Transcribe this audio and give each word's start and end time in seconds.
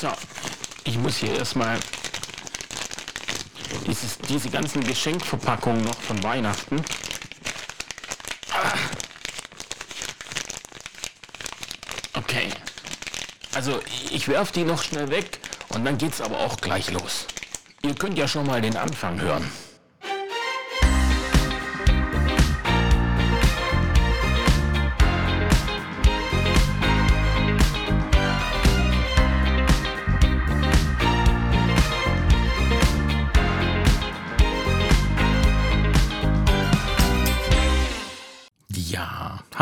So, 0.00 0.08
ich 0.84 0.96
muss 0.96 1.18
hier 1.18 1.36
erstmal 1.36 1.78
dieses, 3.86 4.16
diese 4.16 4.48
ganzen 4.48 4.82
Geschenkverpackungen 4.82 5.84
noch 5.84 6.00
von 6.00 6.22
Weihnachten. 6.22 6.82
Okay. 12.14 12.48
Also 13.52 13.82
ich 14.10 14.26
werfe 14.28 14.54
die 14.54 14.64
noch 14.64 14.82
schnell 14.82 15.10
weg 15.10 15.38
und 15.68 15.84
dann 15.84 15.98
geht's 15.98 16.22
aber 16.22 16.38
auch 16.38 16.56
gleich 16.56 16.90
los. 16.90 17.26
Ihr 17.82 17.94
könnt 17.94 18.16
ja 18.16 18.26
schon 18.26 18.46
mal 18.46 18.62
den 18.62 18.78
Anfang 18.78 19.20
hören. 19.20 19.52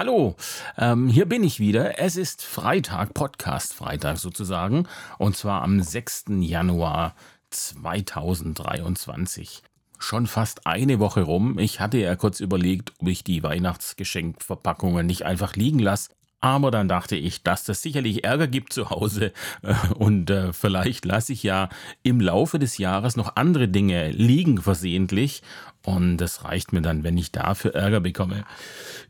Hallo, 0.09 0.37
ähm, 0.79 1.09
hier 1.09 1.27
bin 1.27 1.45
ich 1.45 1.61
wieder. 1.61 1.98
Es 1.98 2.17
ist 2.17 2.43
Freitag, 2.43 3.12
Podcast-Freitag 3.12 4.17
sozusagen, 4.17 4.89
und 5.19 5.37
zwar 5.37 5.61
am 5.61 5.83
6. 5.83 6.41
Januar 6.41 7.15
2023. 7.51 9.62
Schon 9.98 10.27
fast 10.27 10.67
eine 10.67 10.98
Woche 10.98 11.21
rum. 11.21 11.59
Ich 11.59 11.81
hatte 11.81 11.98
ja 11.98 12.17
kurz 12.17 12.41
überlegt, 12.41 12.95
ob 13.01 13.09
ich 13.09 13.23
die 13.23 13.43
Weihnachtsgeschenkverpackungen 13.43 15.05
nicht 15.05 15.27
einfach 15.27 15.57
liegen 15.57 15.79
lasse. 15.79 16.09
Aber 16.41 16.70
dann 16.70 16.87
dachte 16.88 17.16
ich, 17.16 17.42
dass 17.42 17.65
das 17.65 17.83
sicherlich 17.83 18.23
Ärger 18.23 18.47
gibt 18.47 18.73
zu 18.73 18.91
Hause 18.91 19.33
äh, 19.62 19.74
und 19.95 20.30
äh, 20.30 20.52
vielleicht 20.52 21.05
lasse 21.05 21.33
ich 21.33 21.42
ja 21.42 21.69
im 22.02 22.20
Laufe 22.20 22.58
des 22.61 22.78
Jahres 22.78 23.17
noch 23.17 23.34
andere 23.34 23.69
Dinge 23.69 24.11
liegen 24.11 24.58
versehentlich 24.62 25.42
und 25.84 26.19
das 26.19 26.45
reicht 26.45 26.72
mir 26.72 26.83
dann, 26.83 27.03
wenn 27.03 27.19
ich 27.19 27.33
dafür 27.33 27.75
Ärger 27.75 28.00
bekomme. 28.00 28.45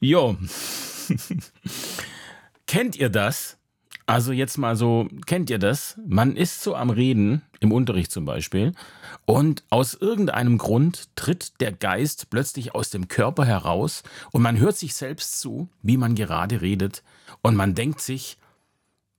Jo. 0.01 0.39
kennt 2.67 2.97
ihr 2.97 3.11
das? 3.11 3.59
Also 4.07 4.33
jetzt 4.33 4.57
mal 4.57 4.75
so, 4.75 5.07
kennt 5.27 5.51
ihr 5.51 5.59
das? 5.59 5.99
Man 6.07 6.35
ist 6.35 6.63
so 6.63 6.75
am 6.75 6.89
Reden, 6.89 7.43
im 7.61 7.73
Unterricht 7.73 8.11
zum 8.11 8.25
Beispiel, 8.25 8.73
und 9.27 9.65
aus 9.69 9.93
irgendeinem 9.93 10.57
Grund 10.57 11.15
tritt 11.15 11.61
der 11.61 11.73
Geist 11.73 12.31
plötzlich 12.31 12.75
aus 12.75 12.89
dem 12.89 13.09
Körper 13.09 13.45
heraus 13.45 14.03
und 14.33 14.41
man 14.41 14.59
hört 14.59 14.79
sich 14.79 14.95
selbst 14.95 15.39
zu, 15.39 15.69
wie 15.83 15.99
man 15.99 16.15
gerade 16.15 16.63
redet, 16.63 17.03
und 17.43 17.57
man 17.57 17.75
denkt 17.75 18.01
sich, 18.01 18.39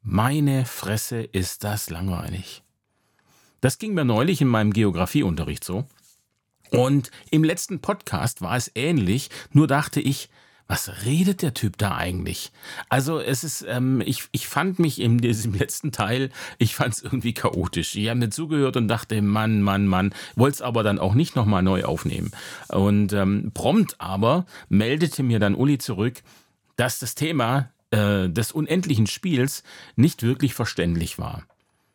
meine 0.02 0.66
Fresse 0.66 1.22
ist 1.22 1.64
das 1.64 1.90
langweilig. 1.90 2.64
Das 3.62 3.78
ging 3.78 3.94
mir 3.94 4.06
neulich 4.06 4.42
in 4.42 4.48
meinem 4.48 4.72
Geografieunterricht 4.72 5.64
so. 5.64 5.86
Und 6.72 7.12
im 7.32 7.44
letzten 7.44 7.82
Podcast 7.82 8.42
war 8.42 8.56
es 8.56 8.72
ähnlich, 8.76 9.30
nur 9.52 9.68
dachte 9.68 10.00
ich, 10.00 10.30
was 10.68 11.04
redet 11.04 11.42
der 11.42 11.56
Typ 11.56 11.80
da 11.80 11.96
eigentlich? 11.96 12.52
Also 12.90 13.20
es 13.20 13.44
ist, 13.44 13.66
ähm, 13.68 14.04
ich, 14.06 14.26
ich 14.32 14.48
fand 14.48 14.78
mich 14.78 15.02
in 15.02 15.18
diesem 15.18 15.54
letzten 15.56 15.92
Teil, 15.92 16.30
ich 16.60 16.76
fand 16.76 16.94
es 16.94 17.02
irgendwie 17.02 17.34
chaotisch. 17.34 17.96
Ich 17.96 18.08
habe 18.08 18.20
mir 18.20 18.30
zugehört 18.30 18.78
und 18.78 18.88
dachte, 18.88 19.20
Mann, 19.24 19.64
Mann, 19.64 19.88
Mann, 19.88 20.14
wollte 20.36 20.56
es 20.56 20.62
aber 20.62 20.84
dann 20.84 21.00
auch 21.00 21.16
nicht 21.16 21.36
nochmal 21.36 21.64
neu 21.64 21.86
aufnehmen. 21.86 22.32
Und 22.68 23.14
ähm, 23.14 23.52
prompt 23.54 24.00
aber 24.00 24.46
meldete 24.70 25.24
mir 25.24 25.40
dann 25.40 25.56
Uli 25.56 25.80
zurück, 25.80 26.22
dass 26.76 27.00
das 27.00 27.16
Thema 27.16 27.72
äh, 27.92 28.30
des 28.30 28.52
unendlichen 28.52 29.08
Spiels 29.08 29.64
nicht 29.96 30.24
wirklich 30.24 30.54
verständlich 30.54 31.18
war. 31.20 31.44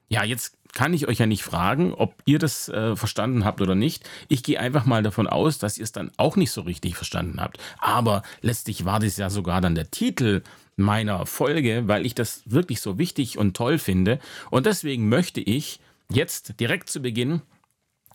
Ja, 0.09 0.25
jetzt 0.25 0.57
kann 0.75 0.93
ich 0.93 1.09
euch 1.09 1.19
ja 1.19 1.27
nicht 1.27 1.45
fragen, 1.45 1.95
ob 1.95 2.15
ihr 2.25 2.39
das 2.39 2.69
äh, 2.69 2.97
verstanden 2.97 3.45
habt 3.45 3.61
oder 3.61 3.75
nicht. 3.75 4.09
Ich 4.29 4.43
gehe 4.43 4.59
einfach 4.59 4.85
mal 4.85 5.03
davon 5.03 5.27
aus, 5.27 5.59
dass 5.59 5.79
ihr 5.79 5.85
es 5.85 5.93
dann 5.93 6.11
auch 6.17 6.37
nicht 6.37 6.51
so 6.51 6.63
richtig 6.63 6.97
verstanden 6.97 7.41
habt. 7.41 7.59
Aber 7.79 8.23
letztlich 8.43 8.85
war 8.85 8.99
das 8.99 9.17
ja 9.17 9.31
sogar 9.31 9.61
dann 9.61 9.77
der 9.77 9.91
Titel 9.91 10.43
meiner 10.77 11.27
Folge, 11.27 11.85
weil 11.87 12.05
ich 12.05 12.15
das 12.15 12.43
wirklich 12.47 12.81
so 12.81 12.99
wichtig 12.99 13.39
und 13.39 13.57
toll 13.57 13.79
finde. 13.79 14.19
Und 14.51 14.67
deswegen 14.67 15.09
möchte 15.09 15.41
ich 15.41 15.81
jetzt 16.11 16.59
direkt 16.61 16.91
zu 16.91 17.01
Beginn 17.01 17.43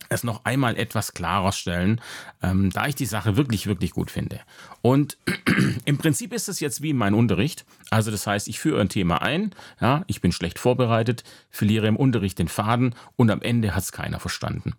es 0.08 0.24
noch 0.24 0.44
einmal 0.44 0.76
etwas 0.76 1.12
klarer 1.12 1.52
stellen, 1.52 2.00
ähm, 2.42 2.70
da 2.70 2.86
ich 2.86 2.94
die 2.94 3.06
Sache 3.06 3.36
wirklich, 3.36 3.66
wirklich 3.66 3.92
gut 3.92 4.10
finde. 4.10 4.40
Und 4.82 5.18
im 5.84 5.98
Prinzip 5.98 6.32
ist 6.32 6.48
es 6.48 6.60
jetzt 6.60 6.82
wie 6.82 6.92
mein 6.92 7.14
Unterricht. 7.14 7.64
Also 7.90 8.10
das 8.10 8.26
heißt, 8.26 8.48
ich 8.48 8.58
führe 8.58 8.80
ein 8.80 8.88
Thema 8.88 9.22
ein, 9.22 9.52
ja, 9.80 10.02
ich 10.06 10.20
bin 10.20 10.32
schlecht 10.32 10.58
vorbereitet, 10.58 11.24
verliere 11.50 11.86
im 11.86 11.96
Unterricht 11.96 12.38
den 12.38 12.48
Faden 12.48 12.94
und 13.16 13.30
am 13.30 13.42
Ende 13.42 13.74
hat 13.74 13.82
es 13.82 13.92
keiner 13.92 14.20
verstanden. 14.20 14.74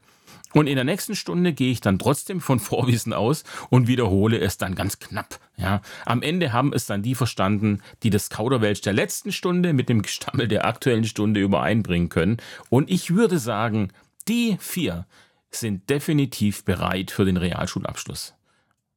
Und 0.53 0.67
in 0.67 0.75
der 0.75 0.83
nächsten 0.83 1.15
Stunde 1.15 1.53
gehe 1.53 1.71
ich 1.71 1.81
dann 1.81 1.99
trotzdem 1.99 2.41
von 2.41 2.59
Vorwissen 2.59 3.13
aus 3.13 3.43
und 3.69 3.87
wiederhole 3.87 4.39
es 4.39 4.57
dann 4.57 4.75
ganz 4.75 4.99
knapp. 4.99 5.39
Ja, 5.57 5.81
am 6.05 6.23
Ende 6.23 6.53
haben 6.53 6.73
es 6.73 6.85
dann 6.85 7.03
die 7.03 7.15
verstanden, 7.15 7.81
die 8.03 8.09
das 8.09 8.29
Kauderwelsch 8.29 8.81
der 8.81 8.93
letzten 8.93 9.31
Stunde 9.31 9.73
mit 9.73 9.89
dem 9.89 10.01
Gestammel 10.01 10.47
der 10.47 10.65
aktuellen 10.65 11.05
Stunde 11.05 11.39
übereinbringen 11.39 12.09
können. 12.09 12.37
Und 12.69 12.89
ich 12.89 13.13
würde 13.13 13.37
sagen, 13.37 13.89
die 14.23 14.57
vier 14.59 15.05
sind 15.51 15.89
definitiv 15.89 16.63
bereit 16.63 17.11
für 17.11 17.25
den 17.25 17.37
Realschulabschluss. 17.37 18.33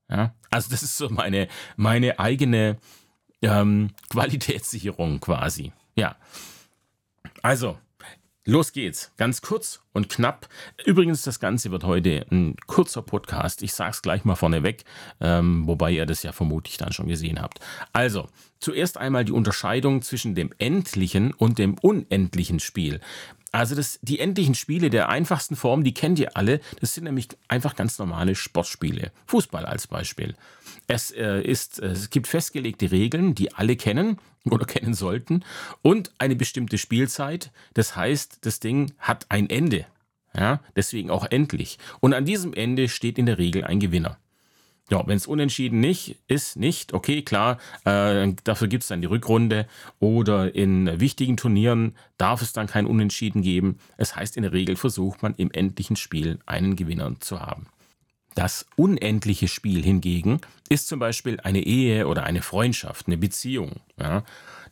Ja? 0.08 0.34
Also 0.50 0.70
das 0.70 0.82
ist 0.82 0.96
so 0.96 1.08
meine, 1.08 1.48
meine 1.76 2.18
eigene 2.18 2.78
ähm, 3.42 3.90
Qualitätssicherung 4.10 5.20
quasi. 5.20 5.72
Ja. 5.96 6.16
Also, 7.42 7.78
los 8.44 8.72
geht's. 8.72 9.12
Ganz 9.16 9.42
kurz 9.42 9.82
und 9.92 10.08
knapp. 10.08 10.48
Übrigens, 10.84 11.22
das 11.22 11.40
Ganze 11.40 11.70
wird 11.70 11.84
heute 11.84 12.26
ein 12.30 12.56
kurzer 12.66 13.02
Podcast. 13.02 13.62
Ich 13.62 13.74
sage 13.74 13.90
es 13.90 14.02
gleich 14.02 14.24
mal 14.24 14.36
vorneweg, 14.36 14.84
ähm, 15.20 15.66
wobei 15.66 15.90
ihr 15.90 16.06
das 16.06 16.22
ja 16.22 16.32
vermutlich 16.32 16.76
dann 16.76 16.92
schon 16.92 17.08
gesehen 17.08 17.40
habt. 17.40 17.60
Also, 17.92 18.28
zuerst 18.60 18.96
einmal 18.98 19.24
die 19.24 19.32
Unterscheidung 19.32 20.02
zwischen 20.02 20.34
dem 20.34 20.52
endlichen 20.58 21.32
und 21.32 21.58
dem 21.58 21.74
unendlichen 21.78 22.60
Spiel. 22.60 23.00
Also 23.54 23.76
das, 23.76 24.00
die 24.02 24.18
endlichen 24.18 24.56
Spiele 24.56 24.90
der 24.90 25.10
einfachsten 25.10 25.54
Form, 25.54 25.84
die 25.84 25.94
kennt 25.94 26.18
ihr 26.18 26.36
alle. 26.36 26.60
Das 26.80 26.92
sind 26.92 27.04
nämlich 27.04 27.28
einfach 27.46 27.76
ganz 27.76 28.00
normale 28.00 28.34
Sportspiele. 28.34 29.12
Fußball 29.26 29.64
als 29.64 29.86
Beispiel. 29.86 30.34
Es, 30.88 31.12
äh, 31.12 31.40
ist, 31.40 31.78
äh, 31.78 31.86
es 31.86 32.10
gibt 32.10 32.26
festgelegte 32.26 32.90
Regeln, 32.90 33.36
die 33.36 33.54
alle 33.54 33.76
kennen 33.76 34.18
oder 34.50 34.66
kennen 34.66 34.92
sollten 34.92 35.44
und 35.82 36.10
eine 36.18 36.34
bestimmte 36.34 36.78
Spielzeit. 36.78 37.52
Das 37.74 37.94
heißt, 37.94 38.38
das 38.40 38.58
Ding 38.58 38.92
hat 38.98 39.26
ein 39.28 39.48
Ende. 39.48 39.86
Ja, 40.36 40.58
deswegen 40.74 41.10
auch 41.10 41.24
endlich. 41.30 41.78
Und 42.00 42.12
an 42.12 42.24
diesem 42.24 42.54
Ende 42.54 42.88
steht 42.88 43.18
in 43.18 43.26
der 43.26 43.38
Regel 43.38 43.62
ein 43.62 43.78
Gewinner. 43.78 44.18
Ja, 44.90 45.06
wenn 45.06 45.16
es 45.16 45.26
unentschieden 45.26 45.80
nicht 45.80 46.18
ist, 46.28 46.56
nicht, 46.56 46.92
okay, 46.92 47.22
klar, 47.22 47.58
äh, 47.84 48.32
dafür 48.44 48.68
gibt 48.68 48.82
es 48.82 48.88
dann 48.88 49.00
die 49.00 49.06
Rückrunde 49.06 49.66
oder 49.98 50.54
in 50.54 51.00
wichtigen 51.00 51.38
Turnieren 51.38 51.96
darf 52.18 52.42
es 52.42 52.52
dann 52.52 52.66
kein 52.66 52.86
Unentschieden 52.86 53.40
geben. 53.40 53.78
Es 53.96 54.14
heißt, 54.14 54.36
in 54.36 54.42
der 54.42 54.52
Regel 54.52 54.76
versucht 54.76 55.22
man 55.22 55.34
im 55.36 55.50
endlichen 55.50 55.96
Spiel 55.96 56.38
einen 56.44 56.76
Gewinner 56.76 57.18
zu 57.20 57.40
haben. 57.40 57.66
Das 58.34 58.66
unendliche 58.76 59.48
Spiel 59.48 59.82
hingegen 59.82 60.40
ist 60.68 60.88
zum 60.88 60.98
Beispiel 60.98 61.40
eine 61.40 61.60
Ehe 61.60 62.06
oder 62.06 62.24
eine 62.24 62.42
Freundschaft, 62.42 63.06
eine 63.06 63.16
Beziehung. 63.16 63.76
Ja. 63.98 64.24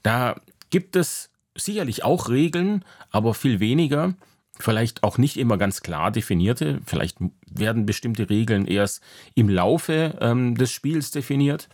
Da 0.03 0.41
gibt 0.71 0.97
es 0.97 1.31
sicherlich 1.55 2.05
auch 2.05 2.28
Regeln, 2.28 2.84
aber 3.11 3.34
viel 3.34 3.61
weniger 3.61 4.15
vielleicht 4.59 5.03
auch 5.03 5.19
nicht 5.19 5.37
immer 5.37 5.59
ganz 5.59 5.83
klar 5.83 6.11
definierte. 6.11 6.81
Vielleicht 6.87 7.19
werden 7.51 7.87
bestimmte 7.87 8.31
Regeln 8.31 8.67
erst 8.67 9.03
im 9.35 9.49
Laufe 9.49 10.19
ähm, 10.21 10.57
des 10.57 10.71
Spiels 10.71 11.11
definiert. 11.11 11.69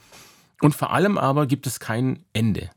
Und 0.61 0.75
vor 0.75 0.93
allem 0.93 1.19
aber 1.19 1.47
gibt 1.47 1.67
es 1.67 1.81
kein 1.81 2.25
Ende. 2.33 2.71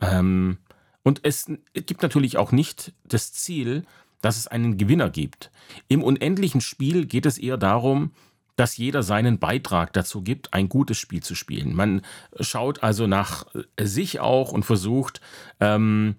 Ähm, 0.00 0.58
und 1.02 1.20
es 1.22 1.46
gibt 1.72 2.02
natürlich 2.02 2.36
auch 2.36 2.52
nicht 2.52 2.92
das 3.04 3.32
Ziel, 3.32 3.84
dass 4.22 4.38
es 4.38 4.46
einen 4.48 4.76
Gewinner 4.76 5.10
gibt. 5.10 5.50
Im 5.88 6.02
unendlichen 6.02 6.60
Spiel 6.60 7.06
geht 7.06 7.26
es 7.26 7.38
eher 7.38 7.56
darum, 7.56 8.12
dass 8.56 8.76
jeder 8.78 9.02
seinen 9.02 9.38
Beitrag 9.38 9.92
dazu 9.92 10.22
gibt, 10.22 10.54
ein 10.54 10.68
gutes 10.68 10.98
Spiel 10.98 11.22
zu 11.22 11.34
spielen. 11.34 11.74
Man 11.74 12.02
schaut 12.40 12.82
also 12.82 13.06
nach 13.06 13.46
sich 13.78 14.18
auch 14.18 14.50
und 14.50 14.64
versucht, 14.64 15.20
ähm, 15.60 16.16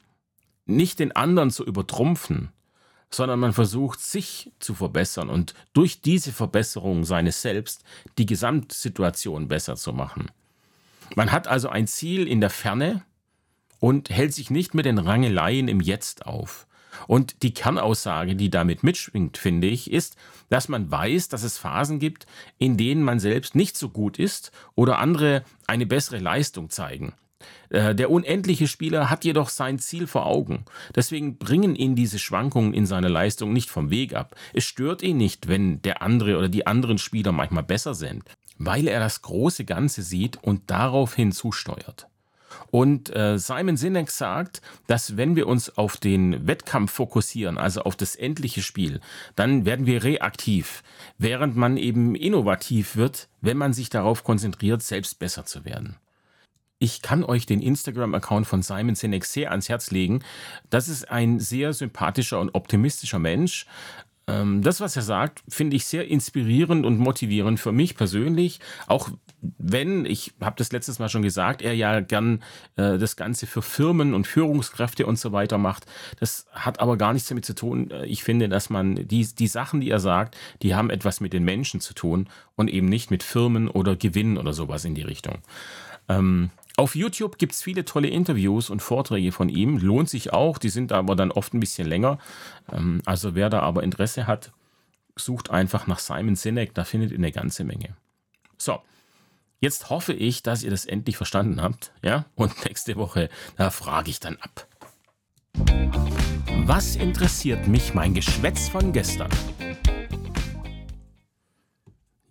nicht 0.65 1.00
den 1.00 1.15
anderen 1.15 1.50
zu 1.50 1.65
übertrumpfen, 1.65 2.50
sondern 3.09 3.39
man 3.39 3.54
versucht, 3.54 4.01
sich 4.01 4.51
zu 4.59 4.74
verbessern 4.74 5.30
und 5.30 5.54
durch 5.74 6.01
diese 6.01 6.31
Verbesserung 6.31 7.06
seines 7.06 7.42
Selbst 7.42 7.83
die 8.18 8.25
Gesamtsituation 8.25 9.48
besser 9.48 9.75
zu 9.75 9.94
machen. 9.94 10.30
Man 11.15 11.31
hat 11.31 11.48
also 11.48 11.69
ein 11.69 11.88
Ziel 11.88 12.27
in 12.27 12.42
der 12.42 12.50
Ferne 12.50 13.04
und 13.80 14.09
hält 14.09 14.33
sich 14.33 14.50
nicht 14.50 14.74
mit 14.74 14.86
den 14.86 14.98
Rangeleien 14.98 15.68
im 15.68 15.80
Jetzt 15.80 16.25
auf. 16.25 16.68
Und 17.06 17.44
die 17.44 17.54
Kernaussage, 17.54 18.36
die 18.36 18.50
damit 18.50 18.83
mitschwingt, 18.83 19.38
finde 19.38 19.68
ich, 19.68 19.92
ist, 19.92 20.15
dass 20.50 20.68
man 20.68 20.89
weiß, 20.89 21.30
dass 21.30 21.44
es 21.44 21.57
Phasen 21.57 22.00
gibt, 22.00 22.25
in 22.57 22.75
denen 22.75 23.03
man 23.03 23.19
selbst 23.19 23.56
nicht 23.56 23.77
so 23.77 23.89
gut 23.89 24.18
ist 24.18 24.51
oder 24.75 25.00
andere 25.00 25.44
eine 25.68 25.86
bessere 25.86 26.18
Leistung 26.18 26.69
zeigen. 26.69 27.13
Äh, 27.69 27.95
der 27.95 28.10
unendliche 28.10 28.68
Spieler 28.68 29.10
hat 29.10 29.25
jedoch 29.25 29.50
sein 29.50 29.80
Ziel 29.80 30.07
vor 30.07 30.25
Augen. 30.25 30.66
Deswegen 30.95 31.38
bringen 31.38 31.75
ihn 31.75 31.95
diese 31.95 32.19
Schwankungen 32.19 32.74
in 32.74 32.86
seiner 32.86 33.10
Leistung 33.10 33.54
nicht 33.54 33.69
vom 33.69 33.89
Weg 33.89 34.16
ab. 34.16 34.36
Es 34.54 34.63
stört 34.63 35.01
ihn 35.01 35.18
nicht, 35.18 35.48
wenn 35.48 35.81
der 35.81 36.01
andere 36.01 36.38
oder 36.38 36.50
die 36.50 36.68
anderen 36.68 36.98
Spieler 36.98 37.31
manchmal 37.31 37.63
besser 37.63 37.94
sind, 37.94 38.24
weil 38.57 38.88
er 38.88 39.00
das 39.00 39.22
große 39.22 39.66
Ganze 39.66 40.01
sieht 40.01 40.38
und 40.42 40.69
daraufhin 40.69 41.31
zusteuert. 41.31 42.07
Und 42.72 43.16
äh, 43.16 43.38
Simon 43.38 43.78
Sinek 43.78 44.10
sagt, 44.10 44.62
dass 44.88 45.16
wenn 45.16 45.36
wir 45.36 45.48
uns 45.48 45.78
auf 45.78 45.98
den 45.98 46.48
Wettkampf 46.48 46.92
fokussieren, 46.92 47.57
also 47.57 47.81
auf 47.81 47.95
das 47.95 48.16
endliche 48.16 48.62
Spiel, 48.62 49.00
dann 49.36 49.66
werden 49.66 49.86
wir 49.86 50.04
reaktiv, 50.04 50.84
während 51.18 51.56
man 51.56 51.78
eben 51.78 52.16
innovativ 52.16 52.95
wird, 52.95 53.30
wenn 53.42 53.57
man 53.57 53.74
sich 53.74 53.89
darauf 53.89 54.24
konzentriert, 54.24 54.81
selbst 54.81 55.19
besser 55.19 55.45
zu 55.45 55.66
werden. 55.66 55.98
Ich 56.79 57.01
kann 57.01 57.24
euch 57.24 57.45
den 57.45 57.62
Instagram-Account 57.62 58.45
von 58.45 58.62
Simon 58.62 58.95
Sinek 58.95 59.25
sehr 59.25 59.50
ans 59.50 59.68
Herz 59.68 59.89
legen. 59.89 60.19
Das 60.69 60.88
ist 60.88 61.09
ein 61.09 61.39
sehr 61.39 61.74
sympathischer 61.74 62.39
und 62.39 62.53
optimistischer 62.53 63.18
Mensch. 63.18 63.65
Ähm, 64.27 64.62
das, 64.62 64.79
was 64.79 64.95
er 64.95 65.01
sagt, 65.01 65.41
finde 65.47 65.75
ich 65.75 65.85
sehr 65.85 66.07
inspirierend 66.07 66.85
und 66.85 67.00
motivierend 67.00 67.59
für 67.59 67.71
mich 67.71 67.95
persönlich. 67.95 68.59
Auch 68.85 69.09
wenn, 69.57 70.06
ich 70.06 70.33
habe 70.41 70.57
das 70.57 70.71
letztes 70.71 71.00
Mal 71.00 71.09
schon 71.09 71.21
gesagt, 71.21 71.62
er 71.62 71.74
ja 71.74 72.01
gern 72.01 72.44
äh, 72.75 72.97
das 72.97 73.15
Ganze 73.15 73.47
für 73.47 73.62
Firmen 73.62 74.13
und 74.13 74.27
Führungskräfte 74.27 75.06
und 75.06 75.18
so 75.18 75.31
weiter 75.31 75.57
macht. 75.57 75.85
Das 76.19 76.45
hat 76.51 76.79
aber 76.79 76.97
gar 76.97 77.13
nichts 77.13 77.29
damit 77.29 77.45
zu 77.45 77.56
tun. 77.56 77.89
Äh, 77.89 78.06
ich 78.06 78.24
finde, 78.24 78.50
dass 78.50 78.69
man 78.69 79.07
die, 79.07 79.25
die 79.25 79.47
Sachen, 79.47 79.81
die 79.81 79.89
er 79.89 80.00
sagt, 80.00 80.38
die 80.62 80.75
haben 80.75 80.89
etwas 80.89 81.21
mit 81.21 81.33
den 81.33 81.44
Menschen 81.44 81.79
zu 81.79 81.94
tun 81.94 82.29
und 82.56 82.69
eben 82.69 82.88
nicht 82.88 83.09
mit 83.09 83.24
Firmen 83.24 83.68
oder 83.68 83.95
Gewinnen 83.95 84.38
oder 84.38 84.53
sowas 84.53 84.85
in 84.85 84.94
die 84.94 85.03
Richtung. 85.03 85.39
Ähm, 86.09 86.51
auf 86.77 86.95
YouTube 86.95 87.39
gibt 87.39 87.53
es 87.53 87.63
viele 87.63 87.85
tolle 87.85 88.07
Interviews 88.07 88.69
und 88.69 88.83
Vorträge 88.83 89.31
von 89.31 89.50
ihm. 89.50 89.77
Lohnt 89.79 90.09
sich 90.09 90.31
auch, 90.31 90.59
die 90.59 90.69
sind 90.69 90.91
aber 90.91 91.15
dann 91.15 91.31
oft 91.31 91.53
ein 91.53 91.59
bisschen 91.59 91.88
länger. 91.88 92.19
Ähm, 92.71 93.01
also 93.03 93.33
wer 93.33 93.50
da 93.50 93.62
aber 93.62 93.81
Interesse 93.81 94.27
hat, 94.27 94.53
sucht 95.15 95.50
einfach 95.50 95.88
nach 95.88 95.97
Simon 95.97 96.35
Sinek, 96.35 96.75
da 96.75 96.83
findet 96.83 97.12
ihr 97.12 97.18
eine 97.18 97.31
ganze 97.31 97.63
Menge. 97.63 97.97
So, 98.59 98.79
jetzt 99.59 99.89
hoffe 99.89 100.13
ich, 100.13 100.44
dass 100.44 100.63
ihr 100.63 100.69
das 100.69 100.85
endlich 100.85 101.18
verstanden 101.18 101.63
habt. 101.63 101.91
Ja, 102.03 102.25
und 102.35 102.53
nächste 102.65 102.95
Woche, 102.95 103.29
da 103.56 103.71
frage 103.71 104.12
ich 104.12 104.19
dann 104.19 104.38
ab. 104.38 104.68
Was 106.65 106.95
interessiert 106.95 107.68
mich 107.68 107.95
mein 107.95 108.13
Geschwätz 108.13 108.69
von 108.69 108.94
gestern? 108.94 109.31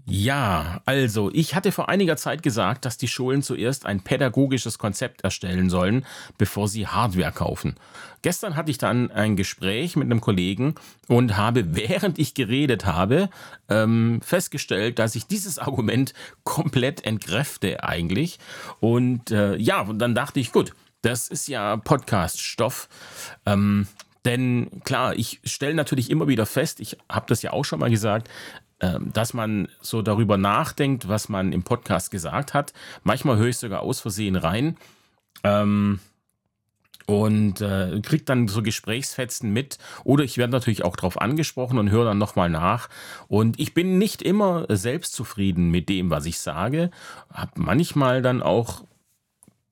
Ja, 0.08 0.82
also 0.84 1.32
ich 1.32 1.56
hatte 1.56 1.72
vor 1.72 1.88
einiger 1.88 2.16
Zeit 2.16 2.44
gesagt, 2.44 2.84
dass 2.84 2.96
die 2.96 3.08
Schulen 3.08 3.42
zuerst 3.42 3.86
ein 3.86 4.00
pädagogisches 4.00 4.78
Konzept 4.78 5.22
erstellen 5.22 5.68
sollen, 5.68 6.06
bevor 6.38 6.68
sie 6.68 6.86
Hardware 6.86 7.32
kaufen. 7.32 7.74
Gestern 8.22 8.54
hatte 8.54 8.70
ich 8.70 8.78
dann 8.78 9.10
ein 9.10 9.34
Gespräch 9.34 9.96
mit 9.96 10.04
einem 10.04 10.20
Kollegen 10.20 10.76
und 11.08 11.36
habe, 11.36 11.74
während 11.74 12.20
ich 12.20 12.34
geredet 12.34 12.86
habe, 12.86 13.30
ähm, 13.68 14.20
festgestellt, 14.22 15.00
dass 15.00 15.16
ich 15.16 15.26
dieses 15.26 15.58
Argument 15.58 16.14
komplett 16.44 17.04
entkräfte 17.04 17.82
eigentlich. 17.82 18.38
Und 18.78 19.32
äh, 19.32 19.56
ja, 19.56 19.80
und 19.80 19.98
dann 19.98 20.14
dachte 20.14 20.38
ich, 20.38 20.52
gut, 20.52 20.72
das 21.02 21.26
ist 21.26 21.48
ja 21.48 21.76
Podcast-Stoff. 21.78 22.88
Ähm, 23.44 23.88
denn 24.24 24.82
klar, 24.84 25.16
ich 25.16 25.40
stelle 25.44 25.74
natürlich 25.74 26.10
immer 26.10 26.26
wieder 26.26 26.46
fest, 26.46 26.80
ich 26.80 26.96
habe 27.08 27.26
das 27.28 27.42
ja 27.42 27.52
auch 27.52 27.64
schon 27.64 27.78
mal 27.78 27.90
gesagt, 27.90 28.28
dass 28.78 29.34
man 29.34 29.68
so 29.80 30.02
darüber 30.02 30.36
nachdenkt, 30.36 31.08
was 31.08 31.28
man 31.28 31.52
im 31.52 31.62
Podcast 31.62 32.10
gesagt 32.10 32.54
hat. 32.54 32.72
Manchmal 33.02 33.38
höre 33.38 33.48
ich 33.48 33.58
sogar 33.58 33.80
aus 33.80 34.00
Versehen 34.00 34.36
rein. 34.36 34.76
Ähm, 35.44 36.00
und 37.06 37.60
äh, 37.60 38.00
kriegt 38.02 38.28
dann 38.28 38.48
so 38.48 38.62
Gesprächsfetzen 38.62 39.52
mit. 39.52 39.78
Oder 40.04 40.24
ich 40.24 40.38
werde 40.38 40.52
natürlich 40.52 40.84
auch 40.84 40.96
darauf 40.96 41.20
angesprochen 41.20 41.78
und 41.78 41.90
höre 41.90 42.04
dann 42.04 42.18
nochmal 42.18 42.50
nach. 42.50 42.88
Und 43.28 43.58
ich 43.60 43.74
bin 43.74 43.98
nicht 43.98 44.22
immer 44.22 44.66
selbstzufrieden 44.68 45.70
mit 45.70 45.88
dem, 45.88 46.10
was 46.10 46.26
ich 46.26 46.40
sage. 46.40 46.90
Hab 47.32 47.56
manchmal 47.56 48.22
dann 48.22 48.42
auch 48.42 48.84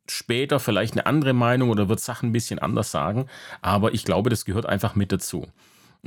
später 0.08 0.60
vielleicht 0.60 0.94
eine 0.94 1.06
andere 1.06 1.32
Meinung 1.32 1.70
oder 1.70 1.88
wird 1.88 2.00
Sachen 2.00 2.28
ein 2.28 2.32
bisschen 2.32 2.60
anders 2.60 2.90
sagen. 2.90 3.26
Aber 3.62 3.94
ich 3.94 4.04
glaube, 4.04 4.30
das 4.30 4.44
gehört 4.44 4.66
einfach 4.66 4.94
mit 4.94 5.10
dazu. 5.10 5.48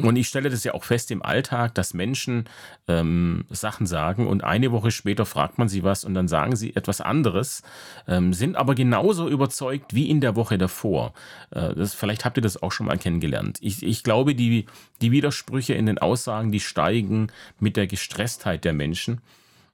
Und 0.01 0.15
ich 0.15 0.27
stelle 0.27 0.49
das 0.49 0.63
ja 0.63 0.73
auch 0.73 0.83
fest 0.83 1.09
im 1.09 1.23
Alltag, 1.23 1.73
dass 1.73 1.93
Menschen 1.93 2.45
ähm, 2.87 3.45
Sachen 3.49 3.87
sagen 3.87 4.27
und 4.27 4.43
eine 4.43 4.71
Woche 4.71 4.91
später 4.91 5.25
fragt 5.25 5.57
man 5.57 5.69
sie 5.69 5.83
was 5.83 6.03
und 6.03 6.13
dann 6.13 6.27
sagen 6.27 6.55
sie 6.55 6.75
etwas 6.75 7.01
anderes, 7.01 7.63
ähm, 8.07 8.31
sind 8.31 8.55
aber 8.55 8.75
genauso 8.75 9.27
überzeugt 9.27 9.95
wie 9.95 10.09
in 10.09 10.21
der 10.21 10.35
Woche 10.35 10.59
davor. 10.59 11.13
Äh, 11.49 11.73
das, 11.73 11.95
vielleicht 11.95 12.25
habt 12.25 12.37
ihr 12.37 12.43
das 12.43 12.61
auch 12.61 12.71
schon 12.71 12.85
mal 12.85 12.97
kennengelernt. 12.97 13.57
Ich, 13.61 13.81
ich 13.81 14.03
glaube, 14.03 14.35
die, 14.35 14.67
die 15.01 15.11
Widersprüche 15.11 15.73
in 15.73 15.87
den 15.87 15.97
Aussagen, 15.97 16.51
die 16.51 16.59
steigen 16.59 17.27
mit 17.59 17.75
der 17.75 17.87
Gestresstheit 17.87 18.65
der 18.65 18.73
Menschen. 18.73 19.21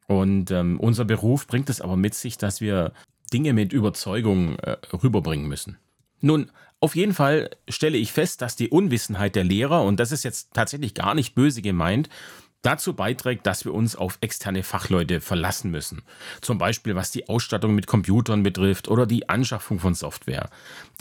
Und 0.08 0.52
ähm, 0.52 0.80
unser 0.80 1.06
Beruf 1.06 1.48
bringt 1.48 1.70
es 1.70 1.82
aber 1.82 1.98
mit 1.98 2.14
sich, 2.14 2.38
dass 2.38 2.62
wir 2.62 2.94
Dinge 3.34 3.54
mit 3.54 3.74
Überzeugung 3.74 4.58
äh, 4.60 4.78
rüberbringen 4.94 5.48
müssen. 5.48 5.78
Nun, 6.24 6.50
auf 6.80 6.96
jeden 6.96 7.14
Fall 7.14 7.50
stelle 7.68 7.98
ich 7.98 8.14
fest, 8.14 8.42
dass 8.42 8.56
die 8.56 8.70
Unwissenheit 8.70 9.36
der 9.36 9.44
Lehrer, 9.44 9.84
und 9.84 10.00
das 10.00 10.14
ist 10.14 10.24
jetzt 10.24 10.54
tatsächlich 10.54 10.94
gar 10.94 11.16
nicht 11.16 11.36
böse 11.36 11.62
gemeint, 11.62 12.08
dazu 12.62 12.94
beiträgt, 12.94 13.46
dass 13.46 13.66
wir 13.66 13.74
uns 13.74 13.98
auf 13.98 14.20
externe 14.22 14.64
Fachleute 14.64 15.20
verlassen 15.20 15.70
müssen. 15.70 16.02
Zum 16.40 16.58
Beispiel 16.58 16.96
was 16.96 17.12
die 17.12 17.28
Ausstattung 17.28 17.76
mit 17.76 17.88
Computern 17.88 18.42
betrifft 18.42 18.88
oder 18.88 19.06
die 19.06 19.28
Anschaffung 19.28 19.80
von 19.80 19.96
Software. 19.96 20.50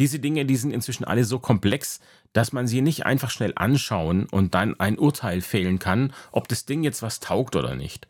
Diese 0.01 0.19
Dinge, 0.19 0.45
die 0.45 0.57
sind 0.57 0.73
inzwischen 0.73 1.05
alle 1.05 1.23
so 1.23 1.39
komplex, 1.39 2.01
dass 2.33 2.53
man 2.53 2.67
sie 2.67 2.81
nicht 2.81 3.07
einfach 3.07 3.31
schnell 3.31 3.53
anschauen 3.55 4.27
und 4.29 4.55
dann 4.55 4.79
ein 4.81 4.99
Urteil 4.99 5.41
fehlen 5.41 5.79
kann, 5.79 6.13
ob 6.33 6.49
das 6.49 6.65
Ding 6.65 6.83
jetzt 6.83 7.01
was 7.01 7.21
taugt 7.21 7.55
oder 7.55 7.77
nicht. 7.77 8.09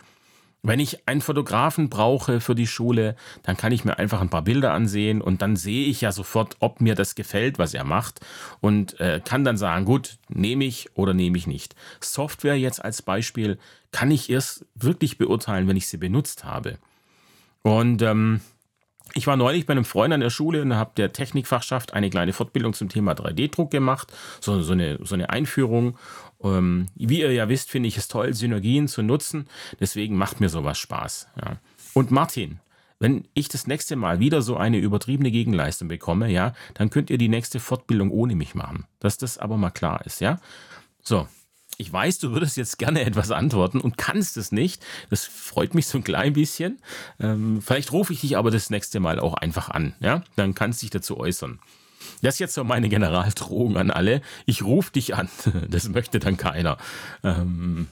Wenn 0.65 0.79
ich 0.79 1.09
einen 1.09 1.21
Fotografen 1.21 1.89
brauche 1.89 2.41
für 2.41 2.55
die 2.55 2.69
Schule, 2.69 3.17
dann 3.43 3.57
kann 3.57 3.73
ich 3.73 3.85
mir 3.85 3.99
einfach 3.99 4.21
ein 4.21 4.31
paar 4.31 4.43
Bilder 4.43 4.73
ansehen 4.73 5.21
und 5.21 5.43
dann 5.43 5.57
sehe 5.57 5.87
ich 5.87 6.01
ja 6.01 6.13
sofort, 6.13 6.57
ob 6.61 6.81
mir 6.81 6.95
das 6.95 7.17
gefällt, 7.17 7.59
was 7.59 7.75
er 7.75 7.83
macht 7.83 8.21
und 8.61 8.99
äh, 9.01 9.21
kann 9.25 9.43
dann 9.43 9.57
sagen, 9.57 9.85
gut, 9.85 10.19
nehme 10.29 10.65
ich 10.65 10.89
oder 10.95 11.15
nehme 11.15 11.37
ich 11.37 11.49
nicht. 11.49 11.75
Software 12.01 12.57
jetzt 12.57 12.85
als 12.85 13.03
Beispiel 13.03 13.59
kann 13.91 14.13
ich 14.13 14.31
erst 14.31 14.65
wirklich 14.77 15.19
beurteilen, 15.19 15.67
wenn 15.67 15.77
ich 15.77 15.89
sie 15.89 15.99
benutzt 15.99 16.45
habe. 16.45 16.79
Und 17.63 18.01
ähm, 18.03 18.41
ich 19.15 19.27
war 19.27 19.37
neulich 19.37 19.67
bei 19.67 19.73
einem 19.73 19.85
Freund 19.85 20.13
an 20.15 20.21
der 20.21 20.31
Schule 20.31 20.63
und 20.63 20.75
habe 20.75 20.93
der 20.97 21.13
Technikfachschaft 21.13 21.95
eine 21.95 22.11
kleine 22.11 22.33
Fortbildung 22.33 22.73
zum 22.73 22.89
Thema 22.89 23.13
3D-Druck 23.13 23.71
gemacht, 23.71 24.13
so, 24.41 24.63
so, 24.63 24.73
eine, 24.73 24.99
so 25.03 25.15
eine 25.15 25.31
Einführung. 25.31 25.99
Ähm, 26.43 26.87
wie 26.95 27.21
ihr 27.21 27.33
ja 27.33 27.49
wisst, 27.49 27.71
finde 27.71 27.89
ich 27.89 27.97
es 27.97 28.09
toll, 28.09 28.35
Synergien 28.35 28.89
zu 28.89 29.03
nutzen. 29.03 29.49
Deswegen 29.81 30.17
macht 30.17 30.41
mir 30.41 30.49
sowas 30.49 30.79
Spaß. 30.79 31.29
Ja. 31.41 31.57
Und 31.95 32.11
Martin, 32.11 32.61
wenn 32.99 33.27
ich 33.35 33.49
das 33.49 33.67
nächste 33.67 33.97
Mal 33.97 34.21
wieder 34.21 34.43
so 34.43 34.57
eine 34.57 34.79
übertriebene 34.79 35.31
Gegenleistung 35.31 35.89
bekomme, 35.89 36.31
ja, 36.31 36.55
dann 36.75 36.89
könnt 36.89 37.11
ihr 37.11 37.19
die 37.19 37.29
nächste 37.29 37.61
Fortbildung 37.61 38.11
ohne 38.11 38.35
mich 38.35 38.55
machen. 38.55 38.87
Dass 39.01 39.19
das 39.19 39.39
aber 39.39 39.57
mal 39.57 39.71
klar 39.71 40.07
ist, 40.07 40.21
ja. 40.21 40.39
So, 41.03 41.27
ich 41.83 41.93
weiß, 41.93 42.21
du 42.21 42.31
würdest 42.31 42.57
jetzt 42.57 42.79
gerne 42.79 43.05
etwas 43.05 43.33
antworten 43.33 43.81
und 43.81 43.99
kannst 43.99 44.37
es 44.37 44.53
nicht. 44.53 44.85
Das 45.11 45.25
freut 45.25 45.75
mich 45.75 45.87
so 45.89 45.99
ein 45.99 46.05
klein 46.05 46.33
bisschen. 46.33 46.81
Ähm, 47.19 47.61
vielleicht 47.61 47.91
rufe 47.91 48.13
ich 48.13 48.21
dich 48.21 48.37
aber 48.37 48.53
das 48.53 48.71
nächste 48.71 49.01
Mal 49.01 49.19
auch 49.19 49.35
einfach 49.35 49.69
an. 49.69 49.95
Ja? 49.99 50.23
Dann 50.37 50.55
kannst 50.55 50.81
du 50.81 50.85
dich 50.85 50.91
dazu 50.91 51.19
äußern. 51.19 51.59
Das 52.23 52.37
ist 52.37 52.39
jetzt 52.39 52.55
so 52.55 52.63
meine 52.63 52.89
Generaldrohung 52.89 53.77
an 53.77 53.91
alle. 53.91 54.23
Ich 54.47 54.63
rufe 54.63 54.93
dich 54.93 55.15
an. 55.17 55.29
Das 55.69 55.89
möchte 55.89 56.21
dann 56.21 56.37
keiner. 56.37 56.79
Ähm, 57.25 57.89